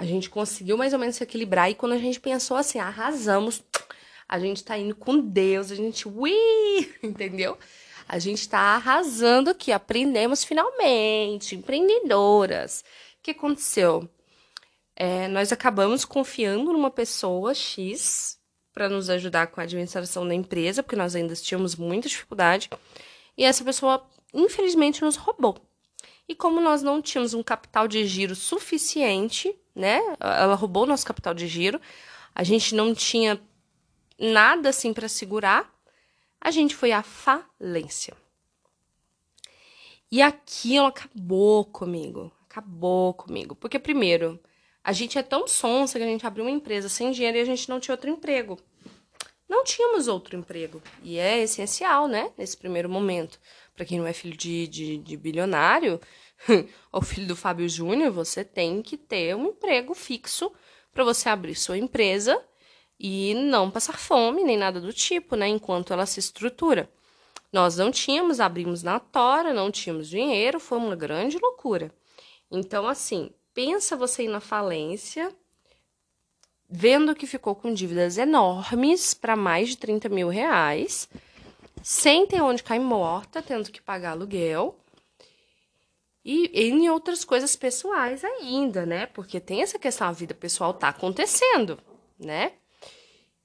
a 0.00 0.04
gente 0.06 0.30
conseguiu 0.30 0.78
mais 0.78 0.94
ou 0.94 0.98
menos 0.98 1.16
se 1.16 1.22
equilibrar 1.22 1.70
e 1.70 1.74
quando 1.74 1.92
a 1.92 1.98
gente 1.98 2.18
pensou 2.18 2.56
assim, 2.56 2.78
arrasamos, 2.78 3.62
a 4.26 4.38
gente 4.38 4.64
tá 4.64 4.78
indo 4.78 4.96
com 4.96 5.20
Deus, 5.20 5.70
a 5.70 5.74
gente, 5.74 6.08
ui, 6.08 6.32
entendeu? 7.04 7.58
A 8.08 8.18
gente 8.18 8.48
tá 8.48 8.58
arrasando 8.76 9.50
aqui, 9.50 9.70
aprendemos 9.70 10.42
finalmente, 10.42 11.54
empreendedoras. 11.54 12.82
O 13.18 13.22
que 13.22 13.32
aconteceu? 13.32 14.08
É, 14.96 15.28
nós 15.28 15.52
acabamos 15.52 16.06
confiando 16.06 16.72
numa 16.72 16.90
pessoa 16.90 17.52
X 17.52 18.38
para 18.72 18.88
nos 18.88 19.10
ajudar 19.10 19.48
com 19.48 19.60
a 19.60 19.64
administração 19.64 20.26
da 20.26 20.34
empresa, 20.34 20.82
porque 20.82 20.96
nós 20.96 21.14
ainda 21.14 21.34
tínhamos 21.34 21.76
muita 21.76 22.08
dificuldade, 22.08 22.70
e 23.36 23.44
essa 23.44 23.62
pessoa, 23.62 24.02
infelizmente, 24.32 25.02
nos 25.02 25.16
roubou. 25.16 25.58
E 26.26 26.34
como 26.34 26.58
nós 26.58 26.82
não 26.82 27.02
tínhamos 27.02 27.34
um 27.34 27.42
capital 27.42 27.86
de 27.86 28.06
giro 28.06 28.34
suficiente 28.34 29.54
né? 29.80 30.00
Ela 30.20 30.54
roubou 30.54 30.86
nosso 30.86 31.06
capital 31.06 31.34
de 31.34 31.48
giro. 31.48 31.80
A 32.34 32.44
gente 32.44 32.74
não 32.74 32.94
tinha 32.94 33.40
nada 34.18 34.68
assim 34.68 34.92
para 34.92 35.08
segurar. 35.08 35.68
A 36.40 36.50
gente 36.50 36.76
foi 36.76 36.92
à 36.92 37.02
falência. 37.02 38.14
E 40.12 40.20
aquilo 40.20 40.86
acabou 40.86 41.64
comigo. 41.64 42.30
Acabou 42.48 43.14
comigo. 43.14 43.54
Porque, 43.54 43.78
primeiro, 43.78 44.38
a 44.82 44.92
gente 44.92 45.18
é 45.18 45.22
tão 45.22 45.46
sonsa 45.46 45.98
que 45.98 46.04
a 46.04 46.08
gente 46.08 46.26
abriu 46.26 46.44
uma 46.44 46.50
empresa 46.50 46.88
sem 46.88 47.10
dinheiro 47.12 47.38
e 47.38 47.40
a 47.40 47.44
gente 47.44 47.68
não 47.68 47.80
tinha 47.80 47.94
outro 47.94 48.10
emprego. 48.10 48.58
Não 49.48 49.64
tínhamos 49.64 50.08
outro 50.08 50.36
emprego. 50.36 50.82
E 51.02 51.18
é 51.18 51.38
essencial, 51.42 52.06
né? 52.06 52.30
Nesse 52.38 52.56
primeiro 52.56 52.88
momento. 52.88 53.38
Para 53.80 53.86
quem 53.86 53.98
não 53.98 54.06
é 54.06 54.12
filho 54.12 54.36
de, 54.36 54.66
de, 54.66 54.98
de 54.98 55.16
bilionário, 55.16 55.98
ou 56.92 57.00
filho 57.00 57.26
do 57.26 57.34
Fábio 57.34 57.66
Júnior, 57.66 58.12
você 58.12 58.44
tem 58.44 58.82
que 58.82 58.94
ter 58.94 59.34
um 59.34 59.46
emprego 59.46 59.94
fixo 59.94 60.52
para 60.92 61.02
você 61.02 61.30
abrir 61.30 61.54
sua 61.54 61.78
empresa 61.78 62.38
e 62.98 63.32
não 63.32 63.70
passar 63.70 63.96
fome 63.96 64.44
nem 64.44 64.58
nada 64.58 64.82
do 64.82 64.92
tipo, 64.92 65.34
né? 65.34 65.48
Enquanto 65.48 65.94
ela 65.94 66.04
se 66.04 66.20
estrutura. 66.20 66.90
Nós 67.50 67.78
não 67.78 67.90
tínhamos, 67.90 68.38
abrimos 68.38 68.82
na 68.82 69.00
tora, 69.00 69.54
não 69.54 69.70
tínhamos 69.70 70.10
dinheiro, 70.10 70.60
foi 70.60 70.76
uma 70.76 70.94
grande 70.94 71.38
loucura. 71.38 71.90
Então, 72.50 72.86
assim, 72.86 73.30
pensa 73.54 73.96
você 73.96 74.24
ir 74.24 74.28
na 74.28 74.40
falência, 74.40 75.34
vendo 76.68 77.14
que 77.14 77.26
ficou 77.26 77.54
com 77.54 77.72
dívidas 77.72 78.18
enormes 78.18 79.14
para 79.14 79.34
mais 79.36 79.70
de 79.70 79.78
30 79.78 80.10
mil 80.10 80.28
reais, 80.28 81.08
sem 81.82 82.26
ter 82.26 82.40
onde 82.40 82.62
cair 82.62 82.80
morta, 82.80 83.42
tendo 83.42 83.70
que 83.70 83.80
pagar 83.80 84.10
aluguel 84.12 84.76
e 86.24 86.50
em 86.54 86.88
outras 86.90 87.24
coisas 87.24 87.56
pessoais 87.56 88.24
ainda, 88.24 88.84
né? 88.84 89.06
Porque 89.06 89.40
tem 89.40 89.62
essa 89.62 89.78
questão, 89.78 90.08
a 90.08 90.12
vida 90.12 90.34
pessoal 90.34 90.74
tá 90.74 90.88
acontecendo, 90.88 91.78
né? 92.18 92.52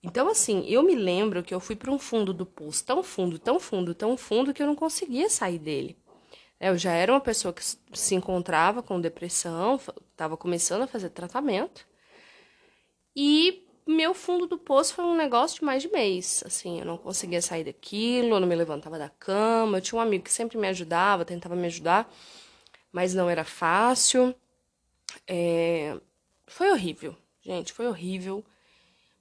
Então, 0.03 0.29
assim, 0.29 0.65
eu 0.67 0.83
me 0.83 0.93
lembro 0.93 1.41
que 1.41 1.53
eu 1.53 1.59
fui 1.59 1.75
para 1.75 1.91
um 1.91 1.97
fundo 1.97 2.33
do 2.33 2.45
poço 2.45 2.85
tão 2.85 3.01
fundo, 3.01 3.39
tão 3.39 3.59
fundo, 3.59 3.95
tão 3.95 4.15
fundo 4.15 4.53
que 4.53 4.61
eu 4.61 4.67
não 4.67 4.75
conseguia 4.75 5.29
sair 5.29 5.57
dele. 5.57 5.97
É, 6.59 6.69
eu 6.69 6.77
já 6.77 6.91
era 6.91 7.11
uma 7.11 7.19
pessoa 7.19 7.53
que 7.53 7.63
se 7.63 8.15
encontrava 8.15 8.83
com 8.83 9.01
depressão, 9.01 9.79
estava 10.11 10.37
começando 10.37 10.83
a 10.83 10.87
fazer 10.87 11.09
tratamento. 11.09 11.87
E 13.15 13.64
meu 13.87 14.13
fundo 14.13 14.47
do 14.47 14.57
poço 14.57 14.93
foi 14.93 15.05
um 15.05 15.15
negócio 15.15 15.59
de 15.59 15.65
mais 15.65 15.81
de 15.81 15.89
mês. 15.89 16.43
Assim, 16.45 16.79
eu 16.79 16.85
não 16.85 16.97
conseguia 16.97 17.41
sair 17.41 17.63
daquilo, 17.63 18.35
eu 18.35 18.39
não 18.39 18.47
me 18.47 18.55
levantava 18.55 18.97
da 18.97 19.09
cama. 19.09 19.77
Eu 19.77 19.81
tinha 19.81 19.99
um 19.99 20.01
amigo 20.01 20.23
que 20.23 20.31
sempre 20.31 20.57
me 20.57 20.67
ajudava, 20.67 21.23
tentava 21.25 21.55
me 21.55 21.67
ajudar 21.67 22.11
mas 22.95 23.13
não 23.13 23.29
era 23.29 23.43
fácil. 23.43 24.33
É... 25.27 25.99
Foi 26.47 26.71
horrível, 26.71 27.13
gente, 27.41 27.73
foi 27.73 27.87
horrível. 27.87 28.41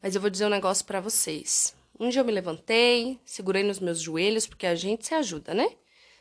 Mas 0.00 0.14
eu 0.14 0.21
vou 0.21 0.30
dizer 0.30 0.47
um 0.47 0.50
negócio 0.50 0.85
para 0.85 1.00
vocês. 1.00 1.75
Um 1.99 2.09
dia 2.09 2.21
eu 2.21 2.25
me 2.25 2.30
levantei, 2.30 3.18
segurei 3.25 3.64
nos 3.64 3.80
meus 3.80 3.99
joelhos, 3.99 4.47
porque 4.47 4.64
a 4.64 4.76
gente 4.76 5.04
se 5.04 5.12
ajuda, 5.12 5.52
né? 5.52 5.68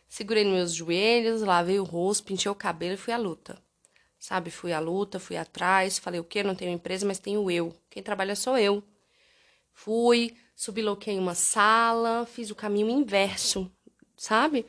Segurei 0.10 0.44
nos 0.44 0.54
meus 0.54 0.74
joelhos, 0.74 1.44
lavei 1.44 1.80
o 1.80 1.84
rosto, 1.84 2.24
pintei 2.24 2.52
o 2.52 2.56
cabelo 2.56 2.96
e 2.96 2.98
fui 2.98 3.14
à 3.14 3.18
luta. 3.18 3.62
Sabe, 4.24 4.50
fui 4.52 4.72
à 4.72 4.80
luta, 4.80 5.20
fui 5.20 5.36
atrás, 5.36 6.00
falei 6.00 6.18
o 6.18 6.24
quê? 6.24 6.44
Não 6.44 6.56
tenho 6.56 6.72
empresa, 6.72 7.06
mas 7.06 7.20
tenho 7.20 7.52
eu. 7.52 7.76
Quem 7.90 8.02
trabalha 8.02 8.38
sou 8.38 8.58
eu. 8.58 8.82
Fui, 9.74 10.34
subloquei 10.56 11.20
uma 11.20 11.36
sala, 11.36 12.26
fiz 12.26 12.50
o 12.50 12.56
caminho 12.56 12.90
inverso, 12.90 13.70
sabe? 14.16 14.66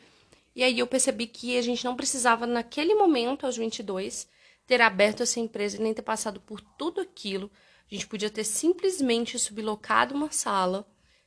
E 0.56 0.64
aí 0.64 0.80
eu 0.80 0.88
percebi 0.88 1.28
que 1.28 1.56
a 1.56 1.62
gente 1.62 1.84
não 1.84 1.94
precisava, 1.94 2.48
naquele 2.48 2.96
momento, 2.96 3.46
aos 3.46 3.56
22, 3.56 4.28
ter 4.66 4.80
aberto 4.80 5.22
essa 5.22 5.38
empresa 5.38 5.76
e 5.76 5.80
nem 5.80 5.94
ter 5.94 6.02
passado 6.02 6.40
por 6.40 6.60
tudo 6.60 7.00
aquilo. 7.00 7.48
A 7.88 7.94
gente 7.94 8.08
podia 8.08 8.30
ter 8.30 8.42
simplesmente 8.42 9.38
sublocado 9.38 10.16
uma 10.16 10.32
sala 10.32 10.84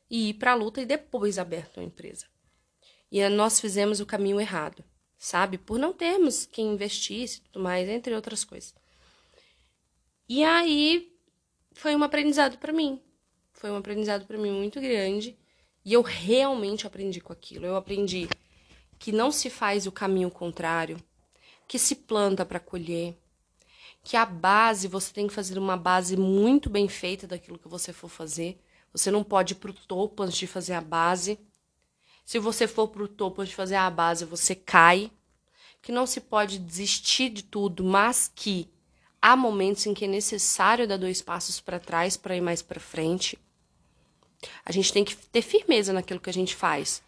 e 0.10 0.32
ir 0.32 0.34
para 0.34 0.52
a 0.52 0.56
luta 0.56 0.82
e 0.82 0.86
depois 0.86 1.40
aberto 1.40 1.80
a 1.80 1.84
empresa. 1.84 2.26
E 3.10 3.26
nós 3.30 3.62
fizemos 3.62 4.02
o 4.02 4.06
caminho 4.06 4.42
errado, 4.42 4.84
sabe? 5.18 5.58
Por 5.58 5.80
não 5.80 5.94
termos 5.94 6.46
quem 6.46 6.74
investisse 6.74 7.40
e 7.40 7.42
tudo 7.42 7.64
mais, 7.64 7.88
entre 7.90 8.14
outras 8.14 8.44
coisas. 8.44 8.74
E 10.30 10.44
aí 10.44 11.12
foi 11.74 11.96
um 11.96 12.04
aprendizado 12.04 12.58
para 12.58 12.74
mim. 12.74 13.02
Foi 13.54 13.72
um 13.72 13.78
aprendizado 13.78 14.26
para 14.26 14.38
mim 14.38 14.52
muito 14.52 14.80
grande. 14.80 15.38
E 15.84 15.94
eu 15.94 16.02
realmente 16.02 16.86
aprendi 16.86 17.22
com 17.22 17.32
aquilo. 17.32 17.66
Eu 17.66 17.76
aprendi 17.76 18.28
que 19.00 19.12
não 19.12 19.32
se 19.32 19.50
faz 19.50 19.88
o 19.88 19.92
caminho 19.92 20.30
contrário, 20.30 21.02
que 21.68 21.80
se 21.80 21.96
planta 21.96 22.46
para 22.46 22.60
colher, 22.60 23.16
que 24.04 24.18
a 24.18 24.26
base 24.26 24.88
você 24.88 25.14
tem 25.14 25.28
que 25.28 25.34
fazer 25.34 25.58
uma 25.58 25.78
base 25.78 26.18
muito 26.18 26.70
bem 26.70 26.88
feita 26.88 27.28
daquilo 27.28 27.60
que 27.60 27.68
você 27.68 27.94
for 27.94 28.10
fazer. 28.10 28.60
Você 28.92 29.12
não 29.12 29.24
pode 29.24 29.54
ir 29.54 29.58
para 29.58 29.72
o 29.72 29.74
topo 29.74 30.24
antes 30.24 30.38
de 30.38 30.48
fazer 30.48 30.74
a 30.74 30.82
base. 30.82 31.40
Se 32.28 32.40
você 32.40 32.68
for 32.68 32.90
para 32.90 33.04
o 33.04 33.08
topo 33.08 33.46
de 33.46 33.56
fazer 33.56 33.76
a 33.76 33.90
base, 33.90 34.26
você 34.26 34.54
cai. 34.54 35.10
Que 35.82 35.94
não 35.94 36.06
se 36.06 36.20
pode 36.20 36.60
desistir 36.60 37.30
de 37.30 37.42
tudo, 37.42 37.86
mas 37.86 38.30
que 38.36 38.70
há 39.22 39.34
momentos 39.34 39.86
em 39.86 39.94
que 39.94 40.04
é 40.04 40.10
necessário 40.10 40.86
dar 40.86 40.98
dois 40.98 41.22
passos 41.22 41.62
para 41.62 41.80
trás 41.80 42.18
para 42.18 42.36
ir 42.36 42.42
mais 42.42 42.62
para 42.62 42.82
frente. 42.82 43.40
A 44.66 44.74
gente 44.74 44.92
tem 44.92 45.06
que 45.06 45.16
ter 45.16 45.42
firmeza 45.42 45.94
naquilo 45.94 46.20
que 46.20 46.30
a 46.30 46.34
gente 46.34 46.54
faz. 46.54 47.02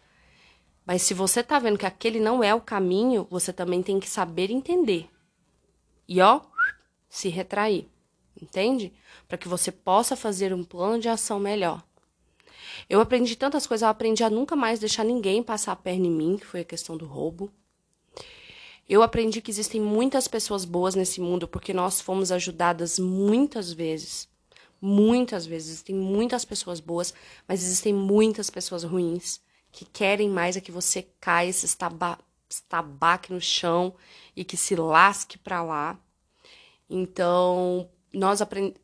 Mas 0.86 1.02
se 1.02 1.12
você 1.12 1.42
tá 1.42 1.58
vendo 1.58 1.76
que 1.76 1.84
aquele 1.84 2.18
não 2.18 2.42
é 2.42 2.54
o 2.54 2.60
caminho, 2.62 3.28
você 3.30 3.52
também 3.52 3.82
tem 3.82 4.00
que 4.00 4.08
saber 4.08 4.50
entender. 4.50 5.06
E 6.08 6.22
ó, 6.22 6.40
se 7.10 7.28
retrair. 7.28 7.86
Entende? 8.40 8.90
Para 9.28 9.36
que 9.36 9.48
você 9.48 9.70
possa 9.70 10.16
fazer 10.16 10.54
um 10.54 10.64
plano 10.64 10.98
de 10.98 11.10
ação 11.10 11.38
melhor. 11.38 11.84
Eu 12.88 13.00
aprendi 13.00 13.36
tantas 13.36 13.66
coisas, 13.66 13.82
eu 13.82 13.88
aprendi 13.88 14.22
a 14.24 14.30
nunca 14.30 14.56
mais 14.56 14.78
deixar 14.78 15.04
ninguém 15.04 15.42
passar 15.42 15.72
a 15.72 15.76
perna 15.76 16.06
em 16.06 16.10
mim, 16.10 16.36
que 16.36 16.46
foi 16.46 16.60
a 16.60 16.64
questão 16.64 16.96
do 16.96 17.06
roubo. 17.06 17.52
Eu 18.88 19.02
aprendi 19.02 19.40
que 19.40 19.50
existem 19.50 19.80
muitas 19.80 20.26
pessoas 20.26 20.64
boas 20.64 20.94
nesse 20.94 21.20
mundo 21.20 21.46
porque 21.46 21.72
nós 21.72 22.00
fomos 22.00 22.32
ajudadas 22.32 22.98
muitas 22.98 23.72
vezes. 23.72 24.28
Muitas 24.80 25.46
vezes. 25.46 25.68
Existem 25.68 25.94
muitas 25.94 26.44
pessoas 26.44 26.80
boas, 26.80 27.14
mas 27.46 27.62
existem 27.62 27.92
muitas 27.92 28.50
pessoas 28.50 28.82
ruins 28.82 29.40
que 29.72 29.84
querem 29.84 30.28
mais 30.28 30.56
é 30.56 30.60
que 30.60 30.72
você 30.72 31.06
caia, 31.20 31.52
se 31.52 31.66
estaba, 31.66 32.18
estabaque 32.48 33.32
no 33.32 33.40
chão 33.40 33.94
e 34.34 34.44
que 34.44 34.56
se 34.56 34.74
lasque 34.74 35.38
para 35.38 35.62
lá. 35.62 35.98
Então, 36.88 37.88
nós 38.12 38.42
aprend 38.42 38.74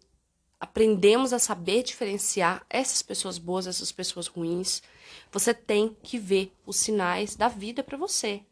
aprendemos 0.61 1.33
a 1.33 1.39
saber 1.39 1.83
diferenciar 1.83 2.65
essas 2.69 3.03
pessoas 3.03 3.39
boas, 3.39 3.67
essas 3.67 3.93
pessoas 3.93 4.27
ruins. 4.27 4.83
Você 5.31 5.53
tem 5.53 5.97
que 6.03 6.19
ver 6.19 6.53
os 6.65 6.77
sinais 6.77 7.37
da 7.37 7.49
vida 7.49 7.83
para 7.83 7.97
você. 7.99 8.43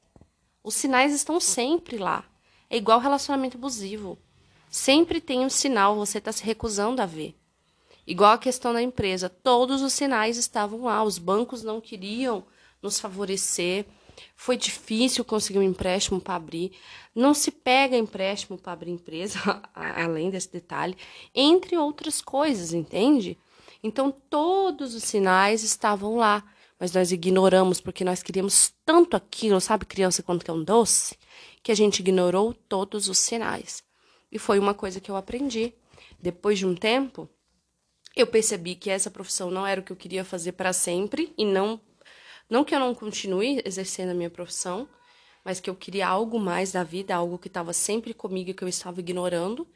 Os 0.63 0.75
sinais 0.75 1.13
estão 1.15 1.41
sempre 1.41 1.97
lá. 1.97 2.25
É 2.69 2.77
igual 2.77 3.01
relacionamento 3.01 3.57
abusivo. 3.57 4.19
Sempre 4.71 5.21
tem 5.21 5.41
um 5.41 5.51
sinal, 5.51 5.97
você 5.97 6.19
está 6.19 6.33
se 6.33 6.43
recusando 6.43 7.01
a 7.01 7.07
ver. 7.07 7.35
Igual 8.07 8.33
a 8.33 8.39
questão 8.39 8.73
da 8.73 8.83
empresa, 8.83 9.31
todos 9.31 9.81
os 9.81 9.93
sinais 9.93 10.37
estavam 10.37 10.83
lá, 10.83 11.03
os 11.03 11.17
bancos 11.17 11.63
não 11.63 11.81
queriam 11.81 12.45
nos 12.83 13.01
favorecer, 13.01 13.87
Foi 14.37 14.57
difícil 14.57 15.25
conseguir 15.25 15.59
um 15.59 15.63
empréstimo 15.63 16.21
para 16.21 16.35
abrir. 16.35 16.73
Não 17.15 17.35
se 17.35 17.51
pega 17.51 17.97
empréstimo 17.97 18.59
para 18.59 18.73
abrir 18.73 18.91
empresa, 18.91 19.39
além 19.75 20.31
desse 20.31 20.53
detalhe, 20.53 20.97
entre 21.35 21.77
outras 21.77 22.21
coisas, 22.21 22.73
entende? 22.73 23.39
Então 23.83 24.11
todos 24.11 24.95
os 24.95 25.05
sinais 25.05 25.63
estavam 25.63 26.17
lá, 26.17 26.43
mas 26.79 26.93
nós 26.93 27.13
ignoramos 27.13 27.81
porque 27.81 28.05
nós 28.05 28.23
queríamos 28.23 28.73
tanto 28.85 29.17
aquilo, 29.17 29.61
sabe, 29.61 29.85
criança 29.85 30.23
quando 30.23 30.45
quer 30.45 30.53
um 30.53 30.65
doce, 30.65 31.17
que 31.63 31.71
a 31.71 31.75
gente 31.75 32.01
ignorou 32.01 32.55
todos 32.55 33.09
os 33.09 33.19
sinais. 33.19 33.83
E 34.31 34.39
foi 34.39 34.59
uma 34.59 34.75
coisa 34.75 35.01
que 35.01 35.11
eu 35.11 35.17
aprendi. 35.17 35.73
Depois 36.19 36.59
de 36.59 36.67
um 36.67 36.75
tempo, 36.75 37.29
eu 38.17 38.27
percebi 38.27 38.75
que 38.75 38.91
essa 38.91 39.11
profissão 39.11 39.51
não 39.51 39.67
era 39.67 39.81
o 39.81 39.85
que 39.85 39.93
eu 39.93 39.97
queria 39.97 40.25
fazer 40.25 40.53
para 40.53 40.73
sempre 40.73 41.33
e 41.37 41.45
não 41.45 41.81
não 42.49 42.65
que 42.65 42.75
eu 42.75 42.81
não 42.81 42.95
continue 42.95 43.63
exercendo 43.65 44.11
a 44.11 44.15
minha 44.15 44.31
profissão, 44.31 44.89
mas 45.45 45.61
que 45.61 45.69
eu 45.69 45.75
queria 45.77 46.09
algo 46.09 46.39
mais 46.39 46.73
da 46.73 46.83
vida, 46.83 47.15
algo 47.15 47.39
que 47.39 47.49
estava 47.49 47.73
sempre 47.73 48.15
comigo 48.15 48.51
e 48.51 48.55
que 48.55 48.65
eu 48.65 48.69
estava 48.69 49.01
ignorando. 49.01 49.69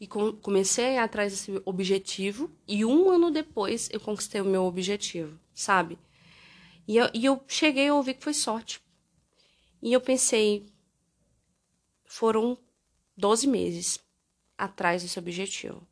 E 0.00 0.06
com, 0.06 0.32
comecei 0.32 0.84
a 0.84 0.92
ir 0.92 0.98
atrás 0.98 1.32
desse 1.32 1.62
objetivo, 1.64 2.50
e 2.66 2.84
um 2.84 3.10
ano 3.10 3.30
depois 3.30 3.88
eu 3.92 4.00
conquistei 4.00 4.40
o 4.40 4.44
meu 4.44 4.64
objetivo, 4.64 5.38
sabe? 5.54 5.98
E 6.86 6.96
eu, 6.96 7.08
e 7.14 7.24
eu 7.24 7.42
cheguei 7.46 7.88
a 7.88 7.94
ouvir 7.94 8.14
que 8.14 8.24
foi 8.24 8.34
sorte. 8.34 8.80
E 9.80 9.92
eu 9.92 10.00
pensei, 10.00 10.66
foram 12.04 12.58
12 13.16 13.46
meses 13.46 14.00
atrás 14.58 15.02
desse 15.02 15.18
objetivo. 15.18 15.86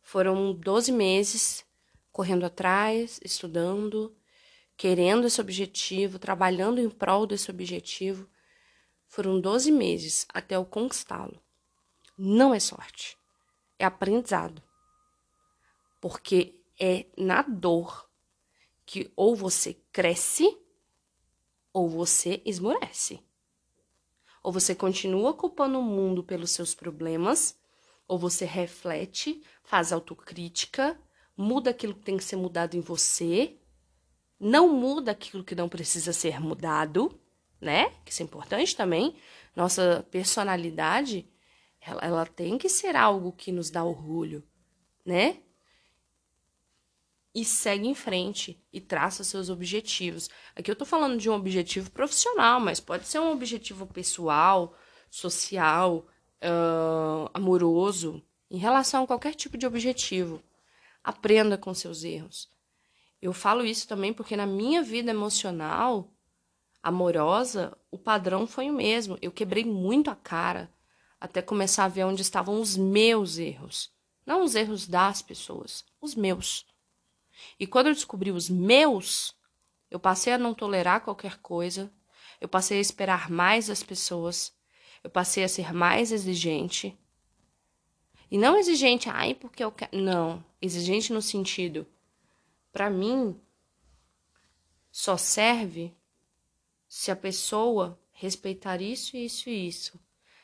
Foram 0.00 0.52
12 0.52 0.92
meses 0.92 1.64
correndo 2.12 2.44
atrás, 2.44 3.20
estudando, 3.24 4.14
querendo 4.76 5.26
esse 5.26 5.40
objetivo, 5.40 6.18
trabalhando 6.18 6.80
em 6.80 6.90
prol 6.90 7.26
desse 7.26 7.50
objetivo. 7.50 8.28
Foram 9.06 9.40
12 9.40 9.70
meses 9.70 10.26
até 10.32 10.56
eu 10.56 10.64
conquistá-lo. 10.64 11.40
Não 12.16 12.54
é 12.54 12.60
sorte, 12.60 13.16
é 13.78 13.84
aprendizado. 13.84 14.62
Porque 16.00 16.60
é 16.78 17.06
na 17.16 17.42
dor 17.42 18.08
que 18.84 19.12
ou 19.16 19.34
você 19.34 19.74
cresce 19.92 20.58
ou 21.72 21.88
você 21.88 22.42
esmorece. 22.44 23.20
Ou 24.42 24.52
você 24.52 24.74
continua 24.74 25.32
culpando 25.32 25.78
o 25.78 25.82
mundo 25.82 26.22
pelos 26.22 26.50
seus 26.50 26.74
problemas 26.74 27.58
ou 28.06 28.18
você 28.18 28.44
reflete, 28.44 29.42
faz 29.62 29.92
autocrítica, 29.92 30.98
muda 31.36 31.70
aquilo 31.70 31.94
que 31.94 32.04
tem 32.04 32.16
que 32.16 32.24
ser 32.24 32.36
mudado 32.36 32.76
em 32.76 32.80
você, 32.80 33.58
não 34.38 34.68
muda 34.68 35.12
aquilo 35.12 35.44
que 35.44 35.54
não 35.54 35.68
precisa 35.68 36.12
ser 36.12 36.40
mudado, 36.40 37.18
né? 37.60 37.92
Isso 38.06 38.22
é 38.22 38.24
importante 38.24 38.76
também. 38.76 39.16
Nossa 39.54 40.06
personalidade, 40.10 41.28
ela, 41.80 42.00
ela 42.02 42.26
tem 42.26 42.58
que 42.58 42.68
ser 42.68 42.96
algo 42.96 43.32
que 43.32 43.52
nos 43.52 43.70
dá 43.70 43.84
orgulho, 43.84 44.42
né? 45.04 45.38
E 47.34 47.44
segue 47.44 47.88
em 47.88 47.94
frente 47.94 48.62
e 48.72 48.80
traça 48.80 49.24
seus 49.24 49.48
objetivos. 49.50 50.30
Aqui 50.54 50.70
eu 50.70 50.76
tô 50.76 50.84
falando 50.84 51.18
de 51.18 51.28
um 51.28 51.34
objetivo 51.34 51.90
profissional, 51.90 52.60
mas 52.60 52.78
pode 52.78 53.06
ser 53.06 53.18
um 53.18 53.32
objetivo 53.32 53.86
pessoal, 53.86 54.76
social, 55.10 56.06
uh, 56.42 57.28
amoroso, 57.34 58.22
em 58.50 58.58
relação 58.58 59.02
a 59.02 59.06
qualquer 59.06 59.34
tipo 59.34 59.58
de 59.58 59.66
objetivo. 59.66 60.42
Aprenda 61.02 61.58
com 61.58 61.74
seus 61.74 62.04
erros. 62.04 62.48
Eu 63.24 63.32
falo 63.32 63.64
isso 63.64 63.88
também 63.88 64.12
porque 64.12 64.36
na 64.36 64.44
minha 64.44 64.82
vida 64.82 65.10
emocional, 65.10 66.12
amorosa, 66.82 67.74
o 67.90 67.96
padrão 67.96 68.46
foi 68.46 68.68
o 68.68 68.74
mesmo. 68.74 69.16
Eu 69.22 69.32
quebrei 69.32 69.64
muito 69.64 70.10
a 70.10 70.14
cara 70.14 70.70
até 71.18 71.40
começar 71.40 71.86
a 71.86 71.88
ver 71.88 72.04
onde 72.04 72.20
estavam 72.20 72.60
os 72.60 72.76
meus 72.76 73.38
erros. 73.38 73.90
Não 74.26 74.44
os 74.44 74.54
erros 74.54 74.86
das 74.86 75.22
pessoas, 75.22 75.86
os 76.02 76.14
meus. 76.14 76.66
E 77.58 77.66
quando 77.66 77.86
eu 77.86 77.94
descobri 77.94 78.30
os 78.30 78.50
meus, 78.50 79.34
eu 79.90 79.98
passei 79.98 80.34
a 80.34 80.38
não 80.38 80.52
tolerar 80.52 81.00
qualquer 81.00 81.38
coisa, 81.38 81.90
eu 82.42 82.48
passei 82.48 82.76
a 82.76 82.82
esperar 82.82 83.30
mais 83.30 83.68
das 83.68 83.82
pessoas, 83.82 84.54
eu 85.02 85.08
passei 85.08 85.44
a 85.44 85.48
ser 85.48 85.72
mais 85.72 86.12
exigente. 86.12 86.94
E 88.30 88.36
não 88.36 88.54
exigente, 88.54 89.08
ai, 89.08 89.34
porque 89.34 89.64
eu 89.64 89.72
quero. 89.72 89.96
Não. 89.96 90.44
Exigente 90.60 91.10
no 91.10 91.22
sentido, 91.22 91.86
para 92.74 92.90
mim, 92.90 93.40
só 94.90 95.16
serve 95.16 95.96
se 96.88 97.12
a 97.12 97.14
pessoa 97.14 97.96
respeitar 98.10 98.82
isso, 98.82 99.16
isso 99.16 99.48
e 99.48 99.68
isso. 99.68 100.00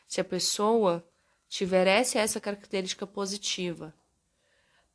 Se 0.07 0.21
a 0.21 0.25
pessoa 0.25 1.05
tiver 1.49 1.89
essa 1.89 2.19
e 2.19 2.21
essa 2.21 2.41
característica 2.41 3.05
positiva. 3.05 3.93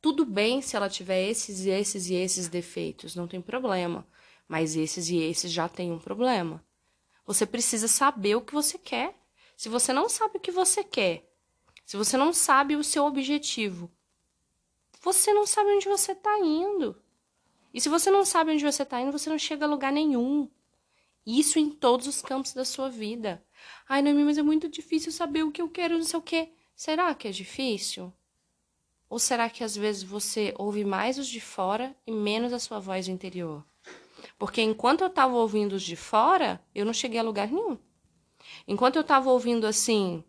Tudo 0.00 0.24
bem 0.24 0.62
se 0.62 0.76
ela 0.76 0.88
tiver 0.88 1.28
esses, 1.28 1.66
esses 1.66 2.08
e 2.08 2.14
esses 2.14 2.48
defeitos, 2.48 3.14
não 3.14 3.28
tem 3.28 3.42
problema. 3.42 4.08
Mas 4.48 4.74
esses 4.74 5.10
e 5.10 5.18
esses 5.18 5.52
já 5.52 5.68
tem 5.68 5.92
um 5.92 5.98
problema. 5.98 6.64
Você 7.26 7.44
precisa 7.44 7.86
saber 7.86 8.34
o 8.36 8.40
que 8.40 8.54
você 8.54 8.78
quer. 8.78 9.14
Se 9.58 9.68
você 9.68 9.92
não 9.92 10.08
sabe 10.08 10.38
o 10.38 10.40
que 10.40 10.50
você 10.50 10.82
quer, 10.82 11.30
se 11.84 11.98
você 11.98 12.16
não 12.16 12.32
sabe 12.32 12.76
o 12.76 12.84
seu 12.84 13.04
objetivo, 13.04 13.90
você 15.02 15.34
não 15.34 15.46
sabe 15.46 15.68
onde 15.72 15.86
você 15.86 16.12
está 16.12 16.38
indo. 16.38 16.96
E 17.72 17.80
se 17.80 17.88
você 17.88 18.10
não 18.10 18.24
sabe 18.24 18.52
onde 18.52 18.64
você 18.64 18.82
está 18.82 19.00
indo, 19.00 19.12
você 19.12 19.28
não 19.28 19.38
chega 19.38 19.64
a 19.64 19.68
lugar 19.68 19.92
nenhum. 19.92 20.48
Isso 21.26 21.58
em 21.58 21.70
todos 21.70 22.06
os 22.06 22.22
campos 22.22 22.52
da 22.52 22.64
sua 22.64 22.88
vida. 22.88 23.44
Ai, 23.88 24.00
Noemi, 24.00 24.24
mas 24.24 24.38
é 24.38 24.42
muito 24.42 24.68
difícil 24.68 25.10
saber 25.10 25.42
o 25.42 25.50
que 25.50 25.60
eu 25.60 25.68
quero, 25.68 25.96
não 25.96 26.04
sei 26.04 26.18
o 26.18 26.22
quê. 26.22 26.52
Será 26.74 27.14
que 27.14 27.26
é 27.26 27.30
difícil? 27.30 28.12
Ou 29.08 29.18
será 29.18 29.48
que 29.48 29.64
às 29.64 29.76
vezes 29.76 30.02
você 30.02 30.54
ouve 30.58 30.84
mais 30.84 31.18
os 31.18 31.28
de 31.28 31.40
fora 31.40 31.96
e 32.06 32.12
menos 32.12 32.52
a 32.52 32.58
sua 32.58 32.78
voz 32.78 33.08
interior? 33.08 33.64
Porque 34.38 34.60
enquanto 34.60 35.02
eu 35.02 35.06
estava 35.06 35.34
ouvindo 35.34 35.74
os 35.74 35.82
de 35.82 35.96
fora, 35.96 36.62
eu 36.74 36.84
não 36.84 36.92
cheguei 36.92 37.18
a 37.18 37.22
lugar 37.22 37.48
nenhum. 37.48 37.78
Enquanto 38.66 38.96
eu 38.96 39.02
estava 39.02 39.30
ouvindo 39.30 39.66
assim, 39.66 40.22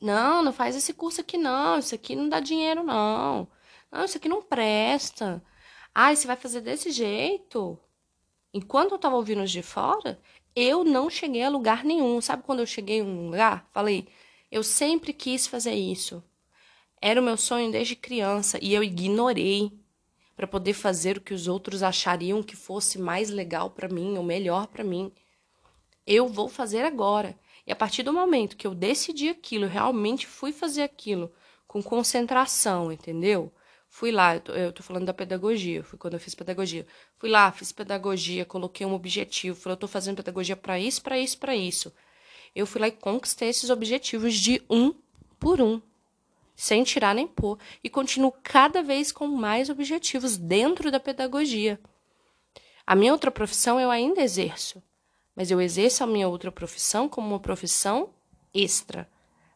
não, 0.00 0.42
não 0.42 0.52
faz 0.52 0.76
esse 0.76 0.92
curso 0.92 1.20
aqui 1.20 1.38
não, 1.38 1.78
isso 1.78 1.94
aqui 1.94 2.16
não 2.16 2.28
dá 2.28 2.40
dinheiro 2.40 2.82
não. 2.82 3.48
Não, 3.90 4.04
isso 4.04 4.16
aqui 4.16 4.28
não 4.28 4.42
presta. 4.42 5.42
Ah, 5.98 6.14
você 6.14 6.26
vai 6.26 6.36
fazer 6.36 6.60
desse 6.60 6.90
jeito? 6.90 7.78
Enquanto 8.52 8.90
eu 8.90 8.96
estava 8.96 9.16
ouvindo 9.16 9.42
os 9.42 9.50
de 9.50 9.62
fora, 9.62 10.20
eu 10.54 10.84
não 10.84 11.08
cheguei 11.08 11.42
a 11.42 11.48
lugar 11.48 11.84
nenhum. 11.84 12.20
Sabe 12.20 12.42
quando 12.42 12.60
eu 12.60 12.66
cheguei 12.66 12.98
em 12.98 13.02
um 13.02 13.30
lugar? 13.30 13.66
Falei, 13.72 14.06
eu 14.50 14.62
sempre 14.62 15.14
quis 15.14 15.46
fazer 15.46 15.72
isso. 15.72 16.22
Era 17.00 17.18
o 17.18 17.24
meu 17.24 17.38
sonho 17.38 17.72
desde 17.72 17.96
criança 17.96 18.58
e 18.60 18.74
eu 18.74 18.84
ignorei 18.84 19.72
para 20.36 20.46
poder 20.46 20.74
fazer 20.74 21.16
o 21.16 21.20
que 21.22 21.32
os 21.32 21.48
outros 21.48 21.82
achariam 21.82 22.42
que 22.42 22.56
fosse 22.56 22.98
mais 22.98 23.30
legal 23.30 23.70
para 23.70 23.88
mim 23.88 24.18
ou 24.18 24.22
melhor 24.22 24.66
para 24.66 24.84
mim 24.84 25.10
eu 26.06 26.28
vou 26.28 26.50
fazer 26.50 26.84
agora. 26.84 27.38
E 27.66 27.72
a 27.72 27.76
partir 27.76 28.02
do 28.02 28.12
momento 28.12 28.58
que 28.58 28.66
eu 28.66 28.74
decidi 28.74 29.30
aquilo, 29.30 29.66
realmente 29.66 30.26
fui 30.26 30.52
fazer 30.52 30.82
aquilo 30.82 31.32
com 31.66 31.82
concentração, 31.82 32.92
entendeu? 32.92 33.50
Fui 33.98 34.12
lá, 34.12 34.34
eu 34.34 34.40
tô, 34.42 34.52
eu 34.52 34.72
tô 34.74 34.82
falando 34.82 35.06
da 35.06 35.14
pedagogia, 35.14 35.82
foi 35.82 35.98
quando 35.98 36.12
eu 36.12 36.20
fiz 36.20 36.34
pedagogia. 36.34 36.86
Fui 37.16 37.30
lá, 37.30 37.50
fiz 37.50 37.72
pedagogia, 37.72 38.44
coloquei 38.44 38.84
um 38.84 38.92
objetivo, 38.92 39.58
falei, 39.58 39.72
eu 39.72 39.78
tô 39.78 39.88
fazendo 39.88 40.18
pedagogia 40.18 40.54
para 40.54 40.78
isso, 40.78 41.00
para 41.02 41.18
isso, 41.18 41.38
para 41.38 41.56
isso. 41.56 41.90
Eu 42.54 42.66
fui 42.66 42.78
lá 42.78 42.88
e 42.88 42.92
conquistei 42.92 43.48
esses 43.48 43.70
objetivos 43.70 44.34
de 44.34 44.62
um 44.68 44.92
por 45.40 45.62
um, 45.62 45.80
sem 46.54 46.84
tirar 46.84 47.14
nem 47.14 47.26
pôr, 47.26 47.58
e 47.82 47.88
continuo 47.88 48.34
cada 48.42 48.82
vez 48.82 49.10
com 49.10 49.26
mais 49.28 49.70
objetivos 49.70 50.36
dentro 50.36 50.90
da 50.90 51.00
pedagogia. 51.00 51.80
A 52.86 52.94
minha 52.94 53.12
outra 53.12 53.30
profissão 53.30 53.80
eu 53.80 53.90
ainda 53.90 54.20
exerço, 54.20 54.82
mas 55.34 55.50
eu 55.50 55.58
exerço 55.58 56.04
a 56.04 56.06
minha 56.06 56.28
outra 56.28 56.52
profissão 56.52 57.08
como 57.08 57.28
uma 57.28 57.40
profissão 57.40 58.10
extra, 58.52 59.08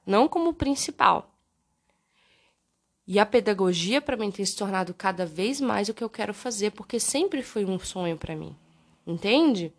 não 0.07 0.26
como 0.26 0.55
principal. 0.55 1.31
E 3.11 3.18
a 3.18 3.27
pedagogia 3.27 4.01
para 4.01 4.16
mim 4.16 4.31
tem 4.31 4.44
se 4.44 4.55
tornado 4.55 4.94
cada 4.94 5.27
vez 5.27 5.61
mais 5.61 5.88
o 5.88 5.94
que 5.94 6.05
eu 6.05 6.09
quero 6.09 6.33
fazer, 6.33 6.70
porque 6.70 7.01
sempre 7.01 7.42
foi 7.42 7.64
um 7.64 7.77
sonho 7.77 8.16
para 8.16 8.37
mim. 8.37 8.57
Entende? 9.05 9.75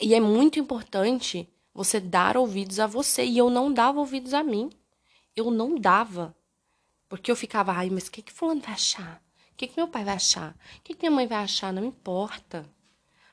E 0.00 0.14
é 0.14 0.18
muito 0.18 0.58
importante 0.58 1.46
você 1.74 2.00
dar 2.00 2.38
ouvidos 2.38 2.80
a 2.80 2.86
você. 2.86 3.22
E 3.22 3.36
eu 3.36 3.50
não 3.50 3.70
dava 3.70 4.00
ouvidos 4.00 4.32
a 4.32 4.42
mim. 4.42 4.70
Eu 5.36 5.50
não 5.50 5.78
dava. 5.78 6.34
Porque 7.06 7.30
eu 7.30 7.36
ficava, 7.36 7.70
ai, 7.72 7.90
mas 7.90 8.06
o 8.06 8.10
que, 8.10 8.22
que 8.22 8.32
fulano 8.32 8.62
vai 8.62 8.72
achar? 8.72 9.22
O 9.52 9.56
que, 9.58 9.66
que 9.66 9.76
meu 9.76 9.86
pai 9.86 10.02
vai 10.02 10.14
achar? 10.14 10.52
O 10.78 10.80
que, 10.82 10.94
que 10.94 11.02
minha 11.02 11.14
mãe 11.14 11.26
vai 11.26 11.44
achar? 11.44 11.70
Não 11.70 11.84
importa 11.84 12.66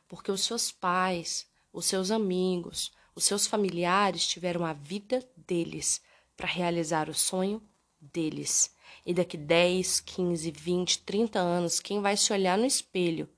porque 0.10 0.30
os 0.30 0.42
seus 0.42 0.74
pais, 0.74 1.48
os 1.72 1.86
seus 1.86 2.12
amigos, 2.12 2.92
os 3.16 3.24
seus 3.24 3.48
familiares 3.48 4.28
tiveram 4.28 4.66
a 4.66 4.74
vida 4.74 5.26
deles 5.38 6.02
para 6.36 6.50
realizar 6.50 7.08
o 7.08 7.14
sonho 7.14 7.62
deles. 8.00 8.76
E 9.06 9.14
daqui 9.14 9.38
10, 9.38 10.00
15, 10.02 10.52
20, 10.52 11.04
30 11.04 11.40
anos, 11.40 11.80
quem 11.80 12.02
vai 12.02 12.18
se 12.18 12.32
olhar 12.34 12.58
no 12.58 12.66
espelho 12.66 13.30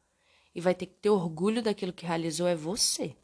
e 0.54 0.62
vai 0.62 0.74
ter 0.74 0.88
que 0.88 0.96
ter 0.96 1.10
orgulho 1.10 1.62
daquilo 1.62 1.94
que 1.94 2.06
realizou 2.06 2.48
é 2.48 2.56
você. 2.56 3.16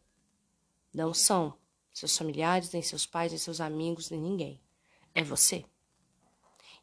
Não 0.93 1.13
são 1.13 1.53
seus 1.93 2.15
familiares, 2.17 2.71
nem 2.71 2.81
seus 2.81 3.05
pais, 3.05 3.31
nem 3.31 3.39
seus 3.39 3.59
amigos, 3.59 4.09
nem 4.09 4.19
ninguém. 4.19 4.61
É 5.13 5.23
você. 5.23 5.65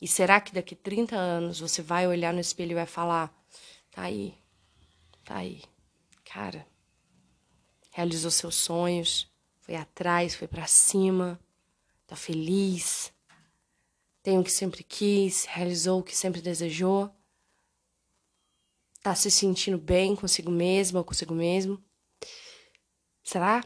E 0.01 0.09
será 0.09 0.41
que 0.41 0.53
daqui 0.53 0.75
30 0.75 1.15
anos 1.17 1.61
você 1.61 1.81
vai 1.81 2.09
olhar 2.09 2.33
no 2.33 2.41
espelho 2.41 2.73
e 2.73 2.75
vai 2.75 2.87
falar: 2.87 3.33
tá 3.91 4.03
aí, 4.03 4.35
tá 5.25 5.37
aí, 5.37 5.63
cara, 6.25 6.67
realizou 7.91 8.31
seus 8.31 8.57
sonhos, 8.57 9.31
foi 9.61 9.77
atrás, 9.77 10.35
foi 10.35 10.49
para 10.49 10.67
cima, 10.67 11.39
tá 12.07 12.17
feliz, 12.17 13.12
tem 14.23 14.39
o 14.39 14.45
que 14.45 14.53
sempre 14.53 14.85
quis, 14.85 15.45
realizou 15.47 16.01
o 16.01 16.03
que 16.03 16.17
sempre 16.17 16.41
desejou, 16.41 17.11
tá 19.03 19.15
se 19.15 19.31
sentindo 19.31 19.77
bem 19.77 20.15
consigo 20.15 20.51
mesma 20.51 21.01
ou 21.01 21.05
consigo 21.05 21.35
mesmo? 21.35 21.83
Será? 23.23 23.65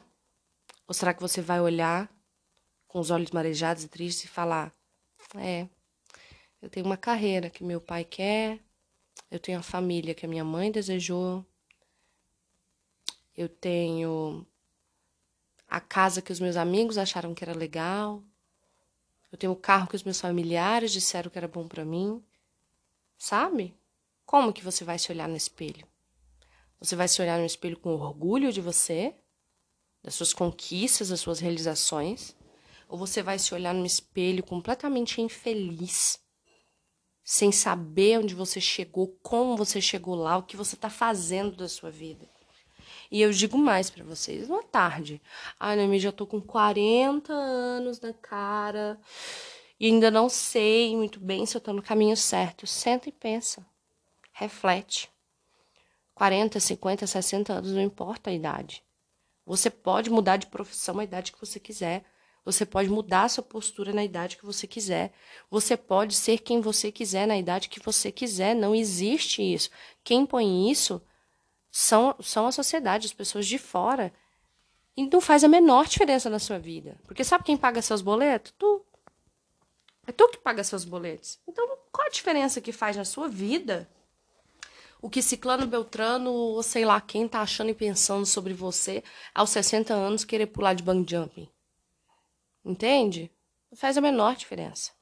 Ou 0.88 0.94
será 0.94 1.12
que 1.12 1.20
você 1.20 1.40
vai 1.42 1.60
olhar 1.60 2.10
com 2.86 2.98
os 3.00 3.10
olhos 3.10 3.30
marejados 3.30 3.84
e 3.84 3.88
tristes 3.88 4.24
e 4.24 4.28
falar: 4.28 4.74
É, 5.34 5.68
eu 6.62 6.70
tenho 6.70 6.86
uma 6.86 6.96
carreira 6.96 7.50
que 7.50 7.62
meu 7.62 7.80
pai 7.80 8.04
quer, 8.04 8.58
eu 9.30 9.38
tenho 9.38 9.58
a 9.58 9.62
família 9.62 10.14
que 10.14 10.24
a 10.24 10.28
minha 10.28 10.44
mãe 10.44 10.70
desejou, 10.70 11.44
eu 13.36 13.48
tenho 13.48 14.46
a 15.68 15.80
casa 15.80 16.22
que 16.22 16.32
os 16.32 16.40
meus 16.40 16.56
amigos 16.56 16.96
acharam 16.96 17.34
que 17.34 17.44
era 17.44 17.52
legal, 17.52 18.22
eu 19.36 19.38
tenho 19.38 19.52
o 19.52 19.56
carro 19.56 19.86
que 19.86 19.94
os 19.94 20.02
meus 20.02 20.18
familiares 20.18 20.90
disseram 20.90 21.30
que 21.30 21.36
era 21.36 21.46
bom 21.46 21.68
para 21.68 21.84
mim. 21.84 22.24
Sabe? 23.18 23.76
Como 24.24 24.50
que 24.50 24.64
você 24.64 24.82
vai 24.82 24.98
se 24.98 25.12
olhar 25.12 25.28
no 25.28 25.36
espelho? 25.36 25.86
Você 26.80 26.96
vai 26.96 27.06
se 27.06 27.20
olhar 27.20 27.38
no 27.38 27.44
espelho 27.44 27.78
com 27.78 27.90
orgulho 27.90 28.50
de 28.50 28.62
você, 28.62 29.14
das 30.02 30.14
suas 30.14 30.32
conquistas, 30.32 31.10
das 31.10 31.20
suas 31.20 31.38
realizações, 31.38 32.34
ou 32.88 32.96
você 32.96 33.22
vai 33.22 33.38
se 33.38 33.52
olhar 33.52 33.74
no 33.74 33.84
espelho 33.84 34.42
completamente 34.42 35.20
infeliz, 35.20 36.18
sem 37.22 37.52
saber 37.52 38.20
onde 38.20 38.34
você 38.34 38.58
chegou, 38.58 39.18
como 39.22 39.54
você 39.54 39.82
chegou 39.82 40.14
lá, 40.14 40.38
o 40.38 40.44
que 40.44 40.56
você 40.56 40.76
está 40.76 40.88
fazendo 40.88 41.56
da 41.56 41.68
sua 41.68 41.90
vida? 41.90 42.26
E 43.10 43.20
eu 43.22 43.30
digo 43.30 43.56
mais 43.56 43.90
para 43.90 44.04
vocês, 44.04 44.48
não 44.48 44.60
é 44.60 44.62
tarde. 44.64 45.20
Ai, 45.58 45.76
Noemi, 45.76 45.98
já 45.98 46.12
tô 46.12 46.26
com 46.26 46.40
40 46.40 47.32
anos 47.32 48.00
na 48.00 48.12
cara 48.12 48.98
e 49.78 49.86
ainda 49.86 50.10
não 50.10 50.28
sei 50.28 50.96
muito 50.96 51.20
bem 51.20 51.44
se 51.44 51.56
eu 51.56 51.60
tô 51.60 51.72
no 51.72 51.82
caminho 51.82 52.16
certo. 52.16 52.66
Senta 52.66 53.08
e 53.08 53.12
pensa. 53.12 53.64
Reflete. 54.32 55.10
40, 56.14 56.58
50, 56.58 57.06
60 57.06 57.52
anos, 57.52 57.72
não 57.72 57.82
importa 57.82 58.30
a 58.30 58.32
idade. 58.32 58.82
Você 59.44 59.68
pode 59.68 60.10
mudar 60.10 60.38
de 60.38 60.46
profissão 60.46 60.98
a 60.98 61.04
idade 61.04 61.30
que 61.30 61.38
você 61.38 61.60
quiser. 61.60 62.04
Você 62.44 62.64
pode 62.64 62.88
mudar 62.88 63.24
a 63.24 63.28
sua 63.28 63.44
postura 63.44 63.92
na 63.92 64.04
idade 64.04 64.36
que 64.36 64.46
você 64.46 64.66
quiser. 64.66 65.12
Você 65.50 65.76
pode 65.76 66.14
ser 66.14 66.38
quem 66.38 66.60
você 66.60 66.90
quiser 66.90 67.26
na 67.26 67.36
idade 67.36 67.68
que 67.68 67.80
você 67.80 68.10
quiser. 68.10 68.54
Não 68.54 68.74
existe 68.74 69.42
isso. 69.42 69.68
Quem 70.02 70.24
põe 70.24 70.70
isso 70.70 71.02
são, 71.78 72.16
são 72.22 72.46
a 72.46 72.52
sociedade, 72.52 73.06
as 73.06 73.12
pessoas 73.12 73.46
de 73.46 73.58
fora. 73.58 74.10
E 74.96 75.06
não 75.10 75.20
faz 75.20 75.44
a 75.44 75.48
menor 75.48 75.86
diferença 75.86 76.30
na 76.30 76.38
sua 76.38 76.58
vida. 76.58 76.98
Porque 77.04 77.22
sabe 77.22 77.44
quem 77.44 77.54
paga 77.54 77.82
seus 77.82 78.00
boletos? 78.00 78.54
Tu. 78.56 78.82
É 80.06 80.10
tu 80.12 80.26
que 80.28 80.38
paga 80.38 80.64
seus 80.64 80.86
boletos. 80.86 81.38
Então, 81.46 81.68
qual 81.92 82.06
a 82.06 82.10
diferença 82.10 82.62
que 82.62 82.72
faz 82.72 82.96
na 82.96 83.04
sua 83.04 83.28
vida? 83.28 83.86
O 85.02 85.10
que 85.10 85.20
Ciclano 85.20 85.66
Beltrano, 85.66 86.32
ou 86.32 86.62
sei 86.62 86.86
lá 86.86 86.98
quem, 86.98 87.28
tá 87.28 87.42
achando 87.42 87.68
e 87.68 87.74
pensando 87.74 88.24
sobre 88.24 88.54
você 88.54 89.04
aos 89.34 89.50
60 89.50 89.92
anos 89.92 90.24
querer 90.24 90.46
pular 90.46 90.72
de 90.72 90.82
bang 90.82 91.04
jumping? 91.06 91.46
Entende? 92.64 93.30
Não 93.70 93.76
faz 93.76 93.98
a 93.98 94.00
menor 94.00 94.34
diferença. 94.34 94.92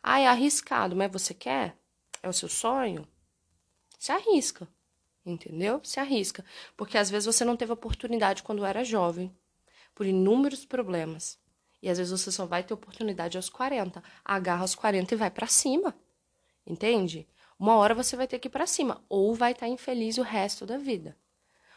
Ah, 0.00 0.20
é 0.20 0.28
arriscado, 0.28 0.94
mas 0.94 1.10
você 1.10 1.34
quer? 1.34 1.76
É 2.22 2.28
o 2.28 2.32
seu 2.32 2.48
sonho? 2.48 3.04
Se 3.98 4.12
arrisca 4.12 4.68
entendeu? 5.24 5.80
Se 5.84 6.00
arrisca, 6.00 6.44
porque 6.76 6.98
às 6.98 7.10
vezes 7.10 7.26
você 7.26 7.44
não 7.44 7.56
teve 7.56 7.72
oportunidade 7.72 8.42
quando 8.42 8.64
era 8.64 8.84
jovem, 8.84 9.34
por 9.94 10.06
inúmeros 10.06 10.64
problemas. 10.64 11.38
E 11.82 11.90
às 11.90 11.98
vezes 11.98 12.12
você 12.12 12.30
só 12.30 12.46
vai 12.46 12.62
ter 12.62 12.72
oportunidade 12.72 13.36
aos 13.36 13.48
40. 13.48 14.02
Agarra 14.24 14.62
aos 14.62 14.74
40 14.74 15.14
e 15.14 15.16
vai 15.16 15.30
para 15.30 15.48
cima. 15.48 15.94
Entende? 16.66 17.26
Uma 17.58 17.76
hora 17.76 17.94
você 17.94 18.16
vai 18.16 18.26
ter 18.26 18.38
que 18.38 18.48
ir 18.48 18.50
para 18.50 18.66
cima, 18.66 19.04
ou 19.08 19.34
vai 19.34 19.52
estar 19.52 19.66
tá 19.66 19.72
infeliz 19.72 20.18
o 20.18 20.22
resto 20.22 20.64
da 20.64 20.78
vida. 20.78 21.16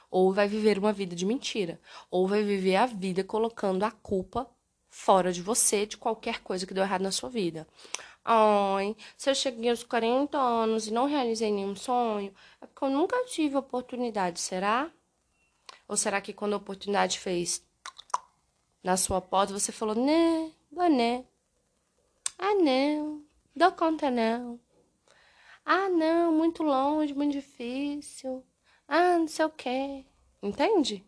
Ou 0.10 0.32
vai 0.32 0.48
viver 0.48 0.78
uma 0.78 0.94
vida 0.94 1.16
de 1.16 1.26
mentira, 1.26 1.80
ou 2.10 2.28
vai 2.28 2.44
viver 2.44 2.76
a 2.76 2.86
vida 2.86 3.24
colocando 3.24 3.84
a 3.84 3.92
culpa 3.92 4.50
fora 4.90 5.34
de 5.34 5.42
você 5.42 5.86
de 5.86 5.98
qualquer 5.98 6.40
coisa 6.40 6.66
que 6.66 6.74
deu 6.74 6.84
errado 6.84 7.02
na 7.02 7.12
sua 7.12 7.30
vida. 7.30 7.68
Ai, 8.26 8.96
se 9.16 9.30
eu 9.30 9.36
cheguei 9.36 9.70
aos 9.70 9.84
40 9.84 10.38
anos 10.40 10.88
e 10.88 10.92
não 10.92 11.06
realizei 11.06 11.52
nenhum 11.52 11.76
sonho, 11.76 12.34
é 12.60 12.66
porque 12.66 12.84
eu 12.84 12.90
nunca 12.90 13.24
tive 13.26 13.56
oportunidade, 13.56 14.40
será? 14.40 14.92
Ou 15.88 15.96
será 15.96 16.20
que 16.20 16.34
quando 16.34 16.54
a 16.54 16.58
oportunidade 16.58 17.20
fez 17.20 17.64
na 18.84 18.98
sua 18.98 19.22
porta, 19.22 19.54
você 19.54 19.72
falou, 19.72 19.96
né, 19.96 20.52
né. 20.90 21.24
Ah, 22.40 22.56
não, 22.56 23.24
dou 23.56 23.72
conta 23.72 24.10
não. 24.10 24.60
Ah, 25.64 25.90
não, 25.90 26.32
muito 26.34 26.64
longe, 26.64 27.14
muito 27.14 27.34
difícil. 27.34 28.44
Ah, 28.88 29.18
não 29.20 29.28
sei 29.28 29.46
o 29.46 29.50
quê. 29.50 30.06
Entende? 30.42 31.06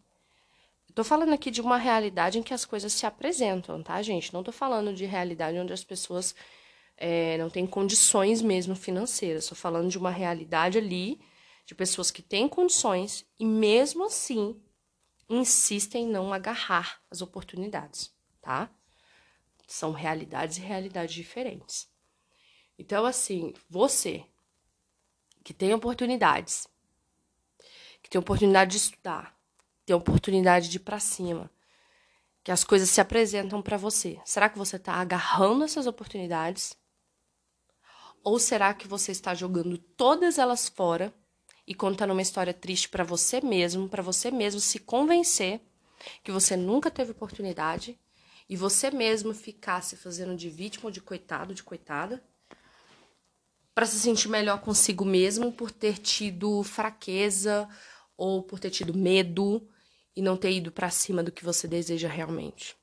Tô 0.95 1.03
falando 1.03 1.33
aqui 1.33 1.51
de 1.51 1.61
uma 1.61 1.77
realidade 1.77 2.39
em 2.39 2.43
que 2.43 2.53
as 2.53 2.65
coisas 2.65 2.91
se 2.93 3.05
apresentam, 3.05 3.83
tá, 3.83 4.01
gente? 4.01 4.33
Não 4.33 4.43
tô 4.43 4.51
falando 4.51 4.93
de 4.93 5.05
realidade 5.05 5.57
onde 5.59 5.73
as 5.73 5.83
pessoas 5.83 6.35
é, 6.97 7.37
não 7.37 7.49
tem 7.49 7.67
condições 7.67 8.41
mesmo 8.41 8.75
financeiras. 8.75 9.43
Estou 9.43 9.57
falando 9.57 9.89
de 9.89 9.97
uma 9.97 10.09
realidade 10.09 10.79
ali 10.79 11.21
de 11.65 11.75
pessoas 11.75 12.09
que 12.09 12.21
têm 12.21 12.49
condições 12.49 13.25
e 13.39 13.45
mesmo 13.45 14.05
assim 14.05 14.59
insistem 15.29 16.05
em 16.05 16.09
não 16.09 16.33
agarrar 16.33 17.01
as 17.11 17.21
oportunidades, 17.21 18.11
tá? 18.41 18.69
São 19.67 19.91
realidades 19.91 20.57
e 20.57 20.61
realidades 20.61 21.13
diferentes. 21.13 21.89
Então, 22.79 23.05
assim, 23.05 23.53
você 23.69 24.25
que 25.43 25.53
tem 25.53 25.73
oportunidades, 25.73 26.67
que 28.01 28.09
tem 28.09 28.19
oportunidade 28.19 28.71
de 28.71 28.77
estudar, 28.77 29.37
tem 29.85 29.95
oportunidade 29.95 30.69
de 30.69 30.77
ir 30.77 30.81
para 30.81 30.99
cima, 30.99 31.51
que 32.43 32.51
as 32.51 32.63
coisas 32.63 32.89
se 32.89 33.01
apresentam 33.01 33.61
para 33.61 33.77
você. 33.77 34.19
Será 34.23 34.47
que 34.47 34.57
você 34.57 34.77
está 34.77 34.93
agarrando 34.93 35.65
essas 35.65 35.85
oportunidades 35.85 36.77
ou 38.23 38.39
será 38.39 38.73
que 38.73 38.87
você 38.87 39.11
está 39.11 39.33
jogando 39.33 39.77
todas 39.77 40.37
elas 40.37 40.67
fora 40.67 41.13
e 41.65 41.73
contando 41.73 42.11
uma 42.11 42.21
história 42.21 42.53
triste 42.53 42.89
para 42.89 43.03
você 43.03 43.41
mesmo, 43.41 43.89
para 43.89 44.01
você 44.01 44.31
mesmo 44.31 44.59
se 44.59 44.79
convencer 44.79 45.61
que 46.23 46.31
você 46.31 46.55
nunca 46.55 46.89
teve 46.89 47.11
oportunidade 47.11 47.99
e 48.49 48.55
você 48.55 48.89
mesmo 48.89 49.33
ficar 49.33 49.81
se 49.83 49.95
fazendo 49.95 50.35
de 50.35 50.49
vítima 50.49 50.85
ou 50.85 50.91
de 50.91 51.01
coitado, 51.01 51.53
de 51.53 51.63
coitada, 51.63 52.23
para 53.75 53.85
se 53.85 53.99
sentir 53.99 54.29
melhor 54.29 54.61
consigo 54.61 55.05
mesmo 55.05 55.51
por 55.51 55.69
ter 55.69 55.97
tido 55.97 56.63
fraqueza 56.63 57.69
ou 58.15 58.41
por 58.41 58.59
ter 58.59 58.71
tido 58.71 58.97
medo 58.97 59.67
e 60.15 60.21
não 60.21 60.35
ter 60.35 60.51
ido 60.51 60.71
para 60.71 60.89
cima 60.89 61.21
do 61.21 61.31
que 61.31 61.45
você 61.45 61.67
deseja 61.67 62.07
realmente. 62.07 62.75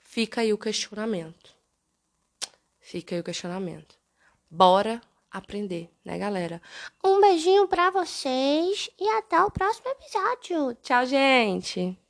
Fica 0.00 0.40
aí 0.40 0.52
o 0.52 0.58
questionamento. 0.58 1.54
Fica 2.80 3.14
aí 3.14 3.20
o 3.20 3.24
questionamento. 3.24 3.95
Bora 4.56 5.02
aprender, 5.30 5.90
né, 6.02 6.16
galera? 6.16 6.62
Um 7.04 7.20
beijinho 7.20 7.68
para 7.68 7.90
vocês 7.90 8.88
e 8.98 9.06
até 9.06 9.38
o 9.42 9.50
próximo 9.50 9.86
episódio. 9.90 10.74
Tchau, 10.80 11.04
gente! 11.04 12.05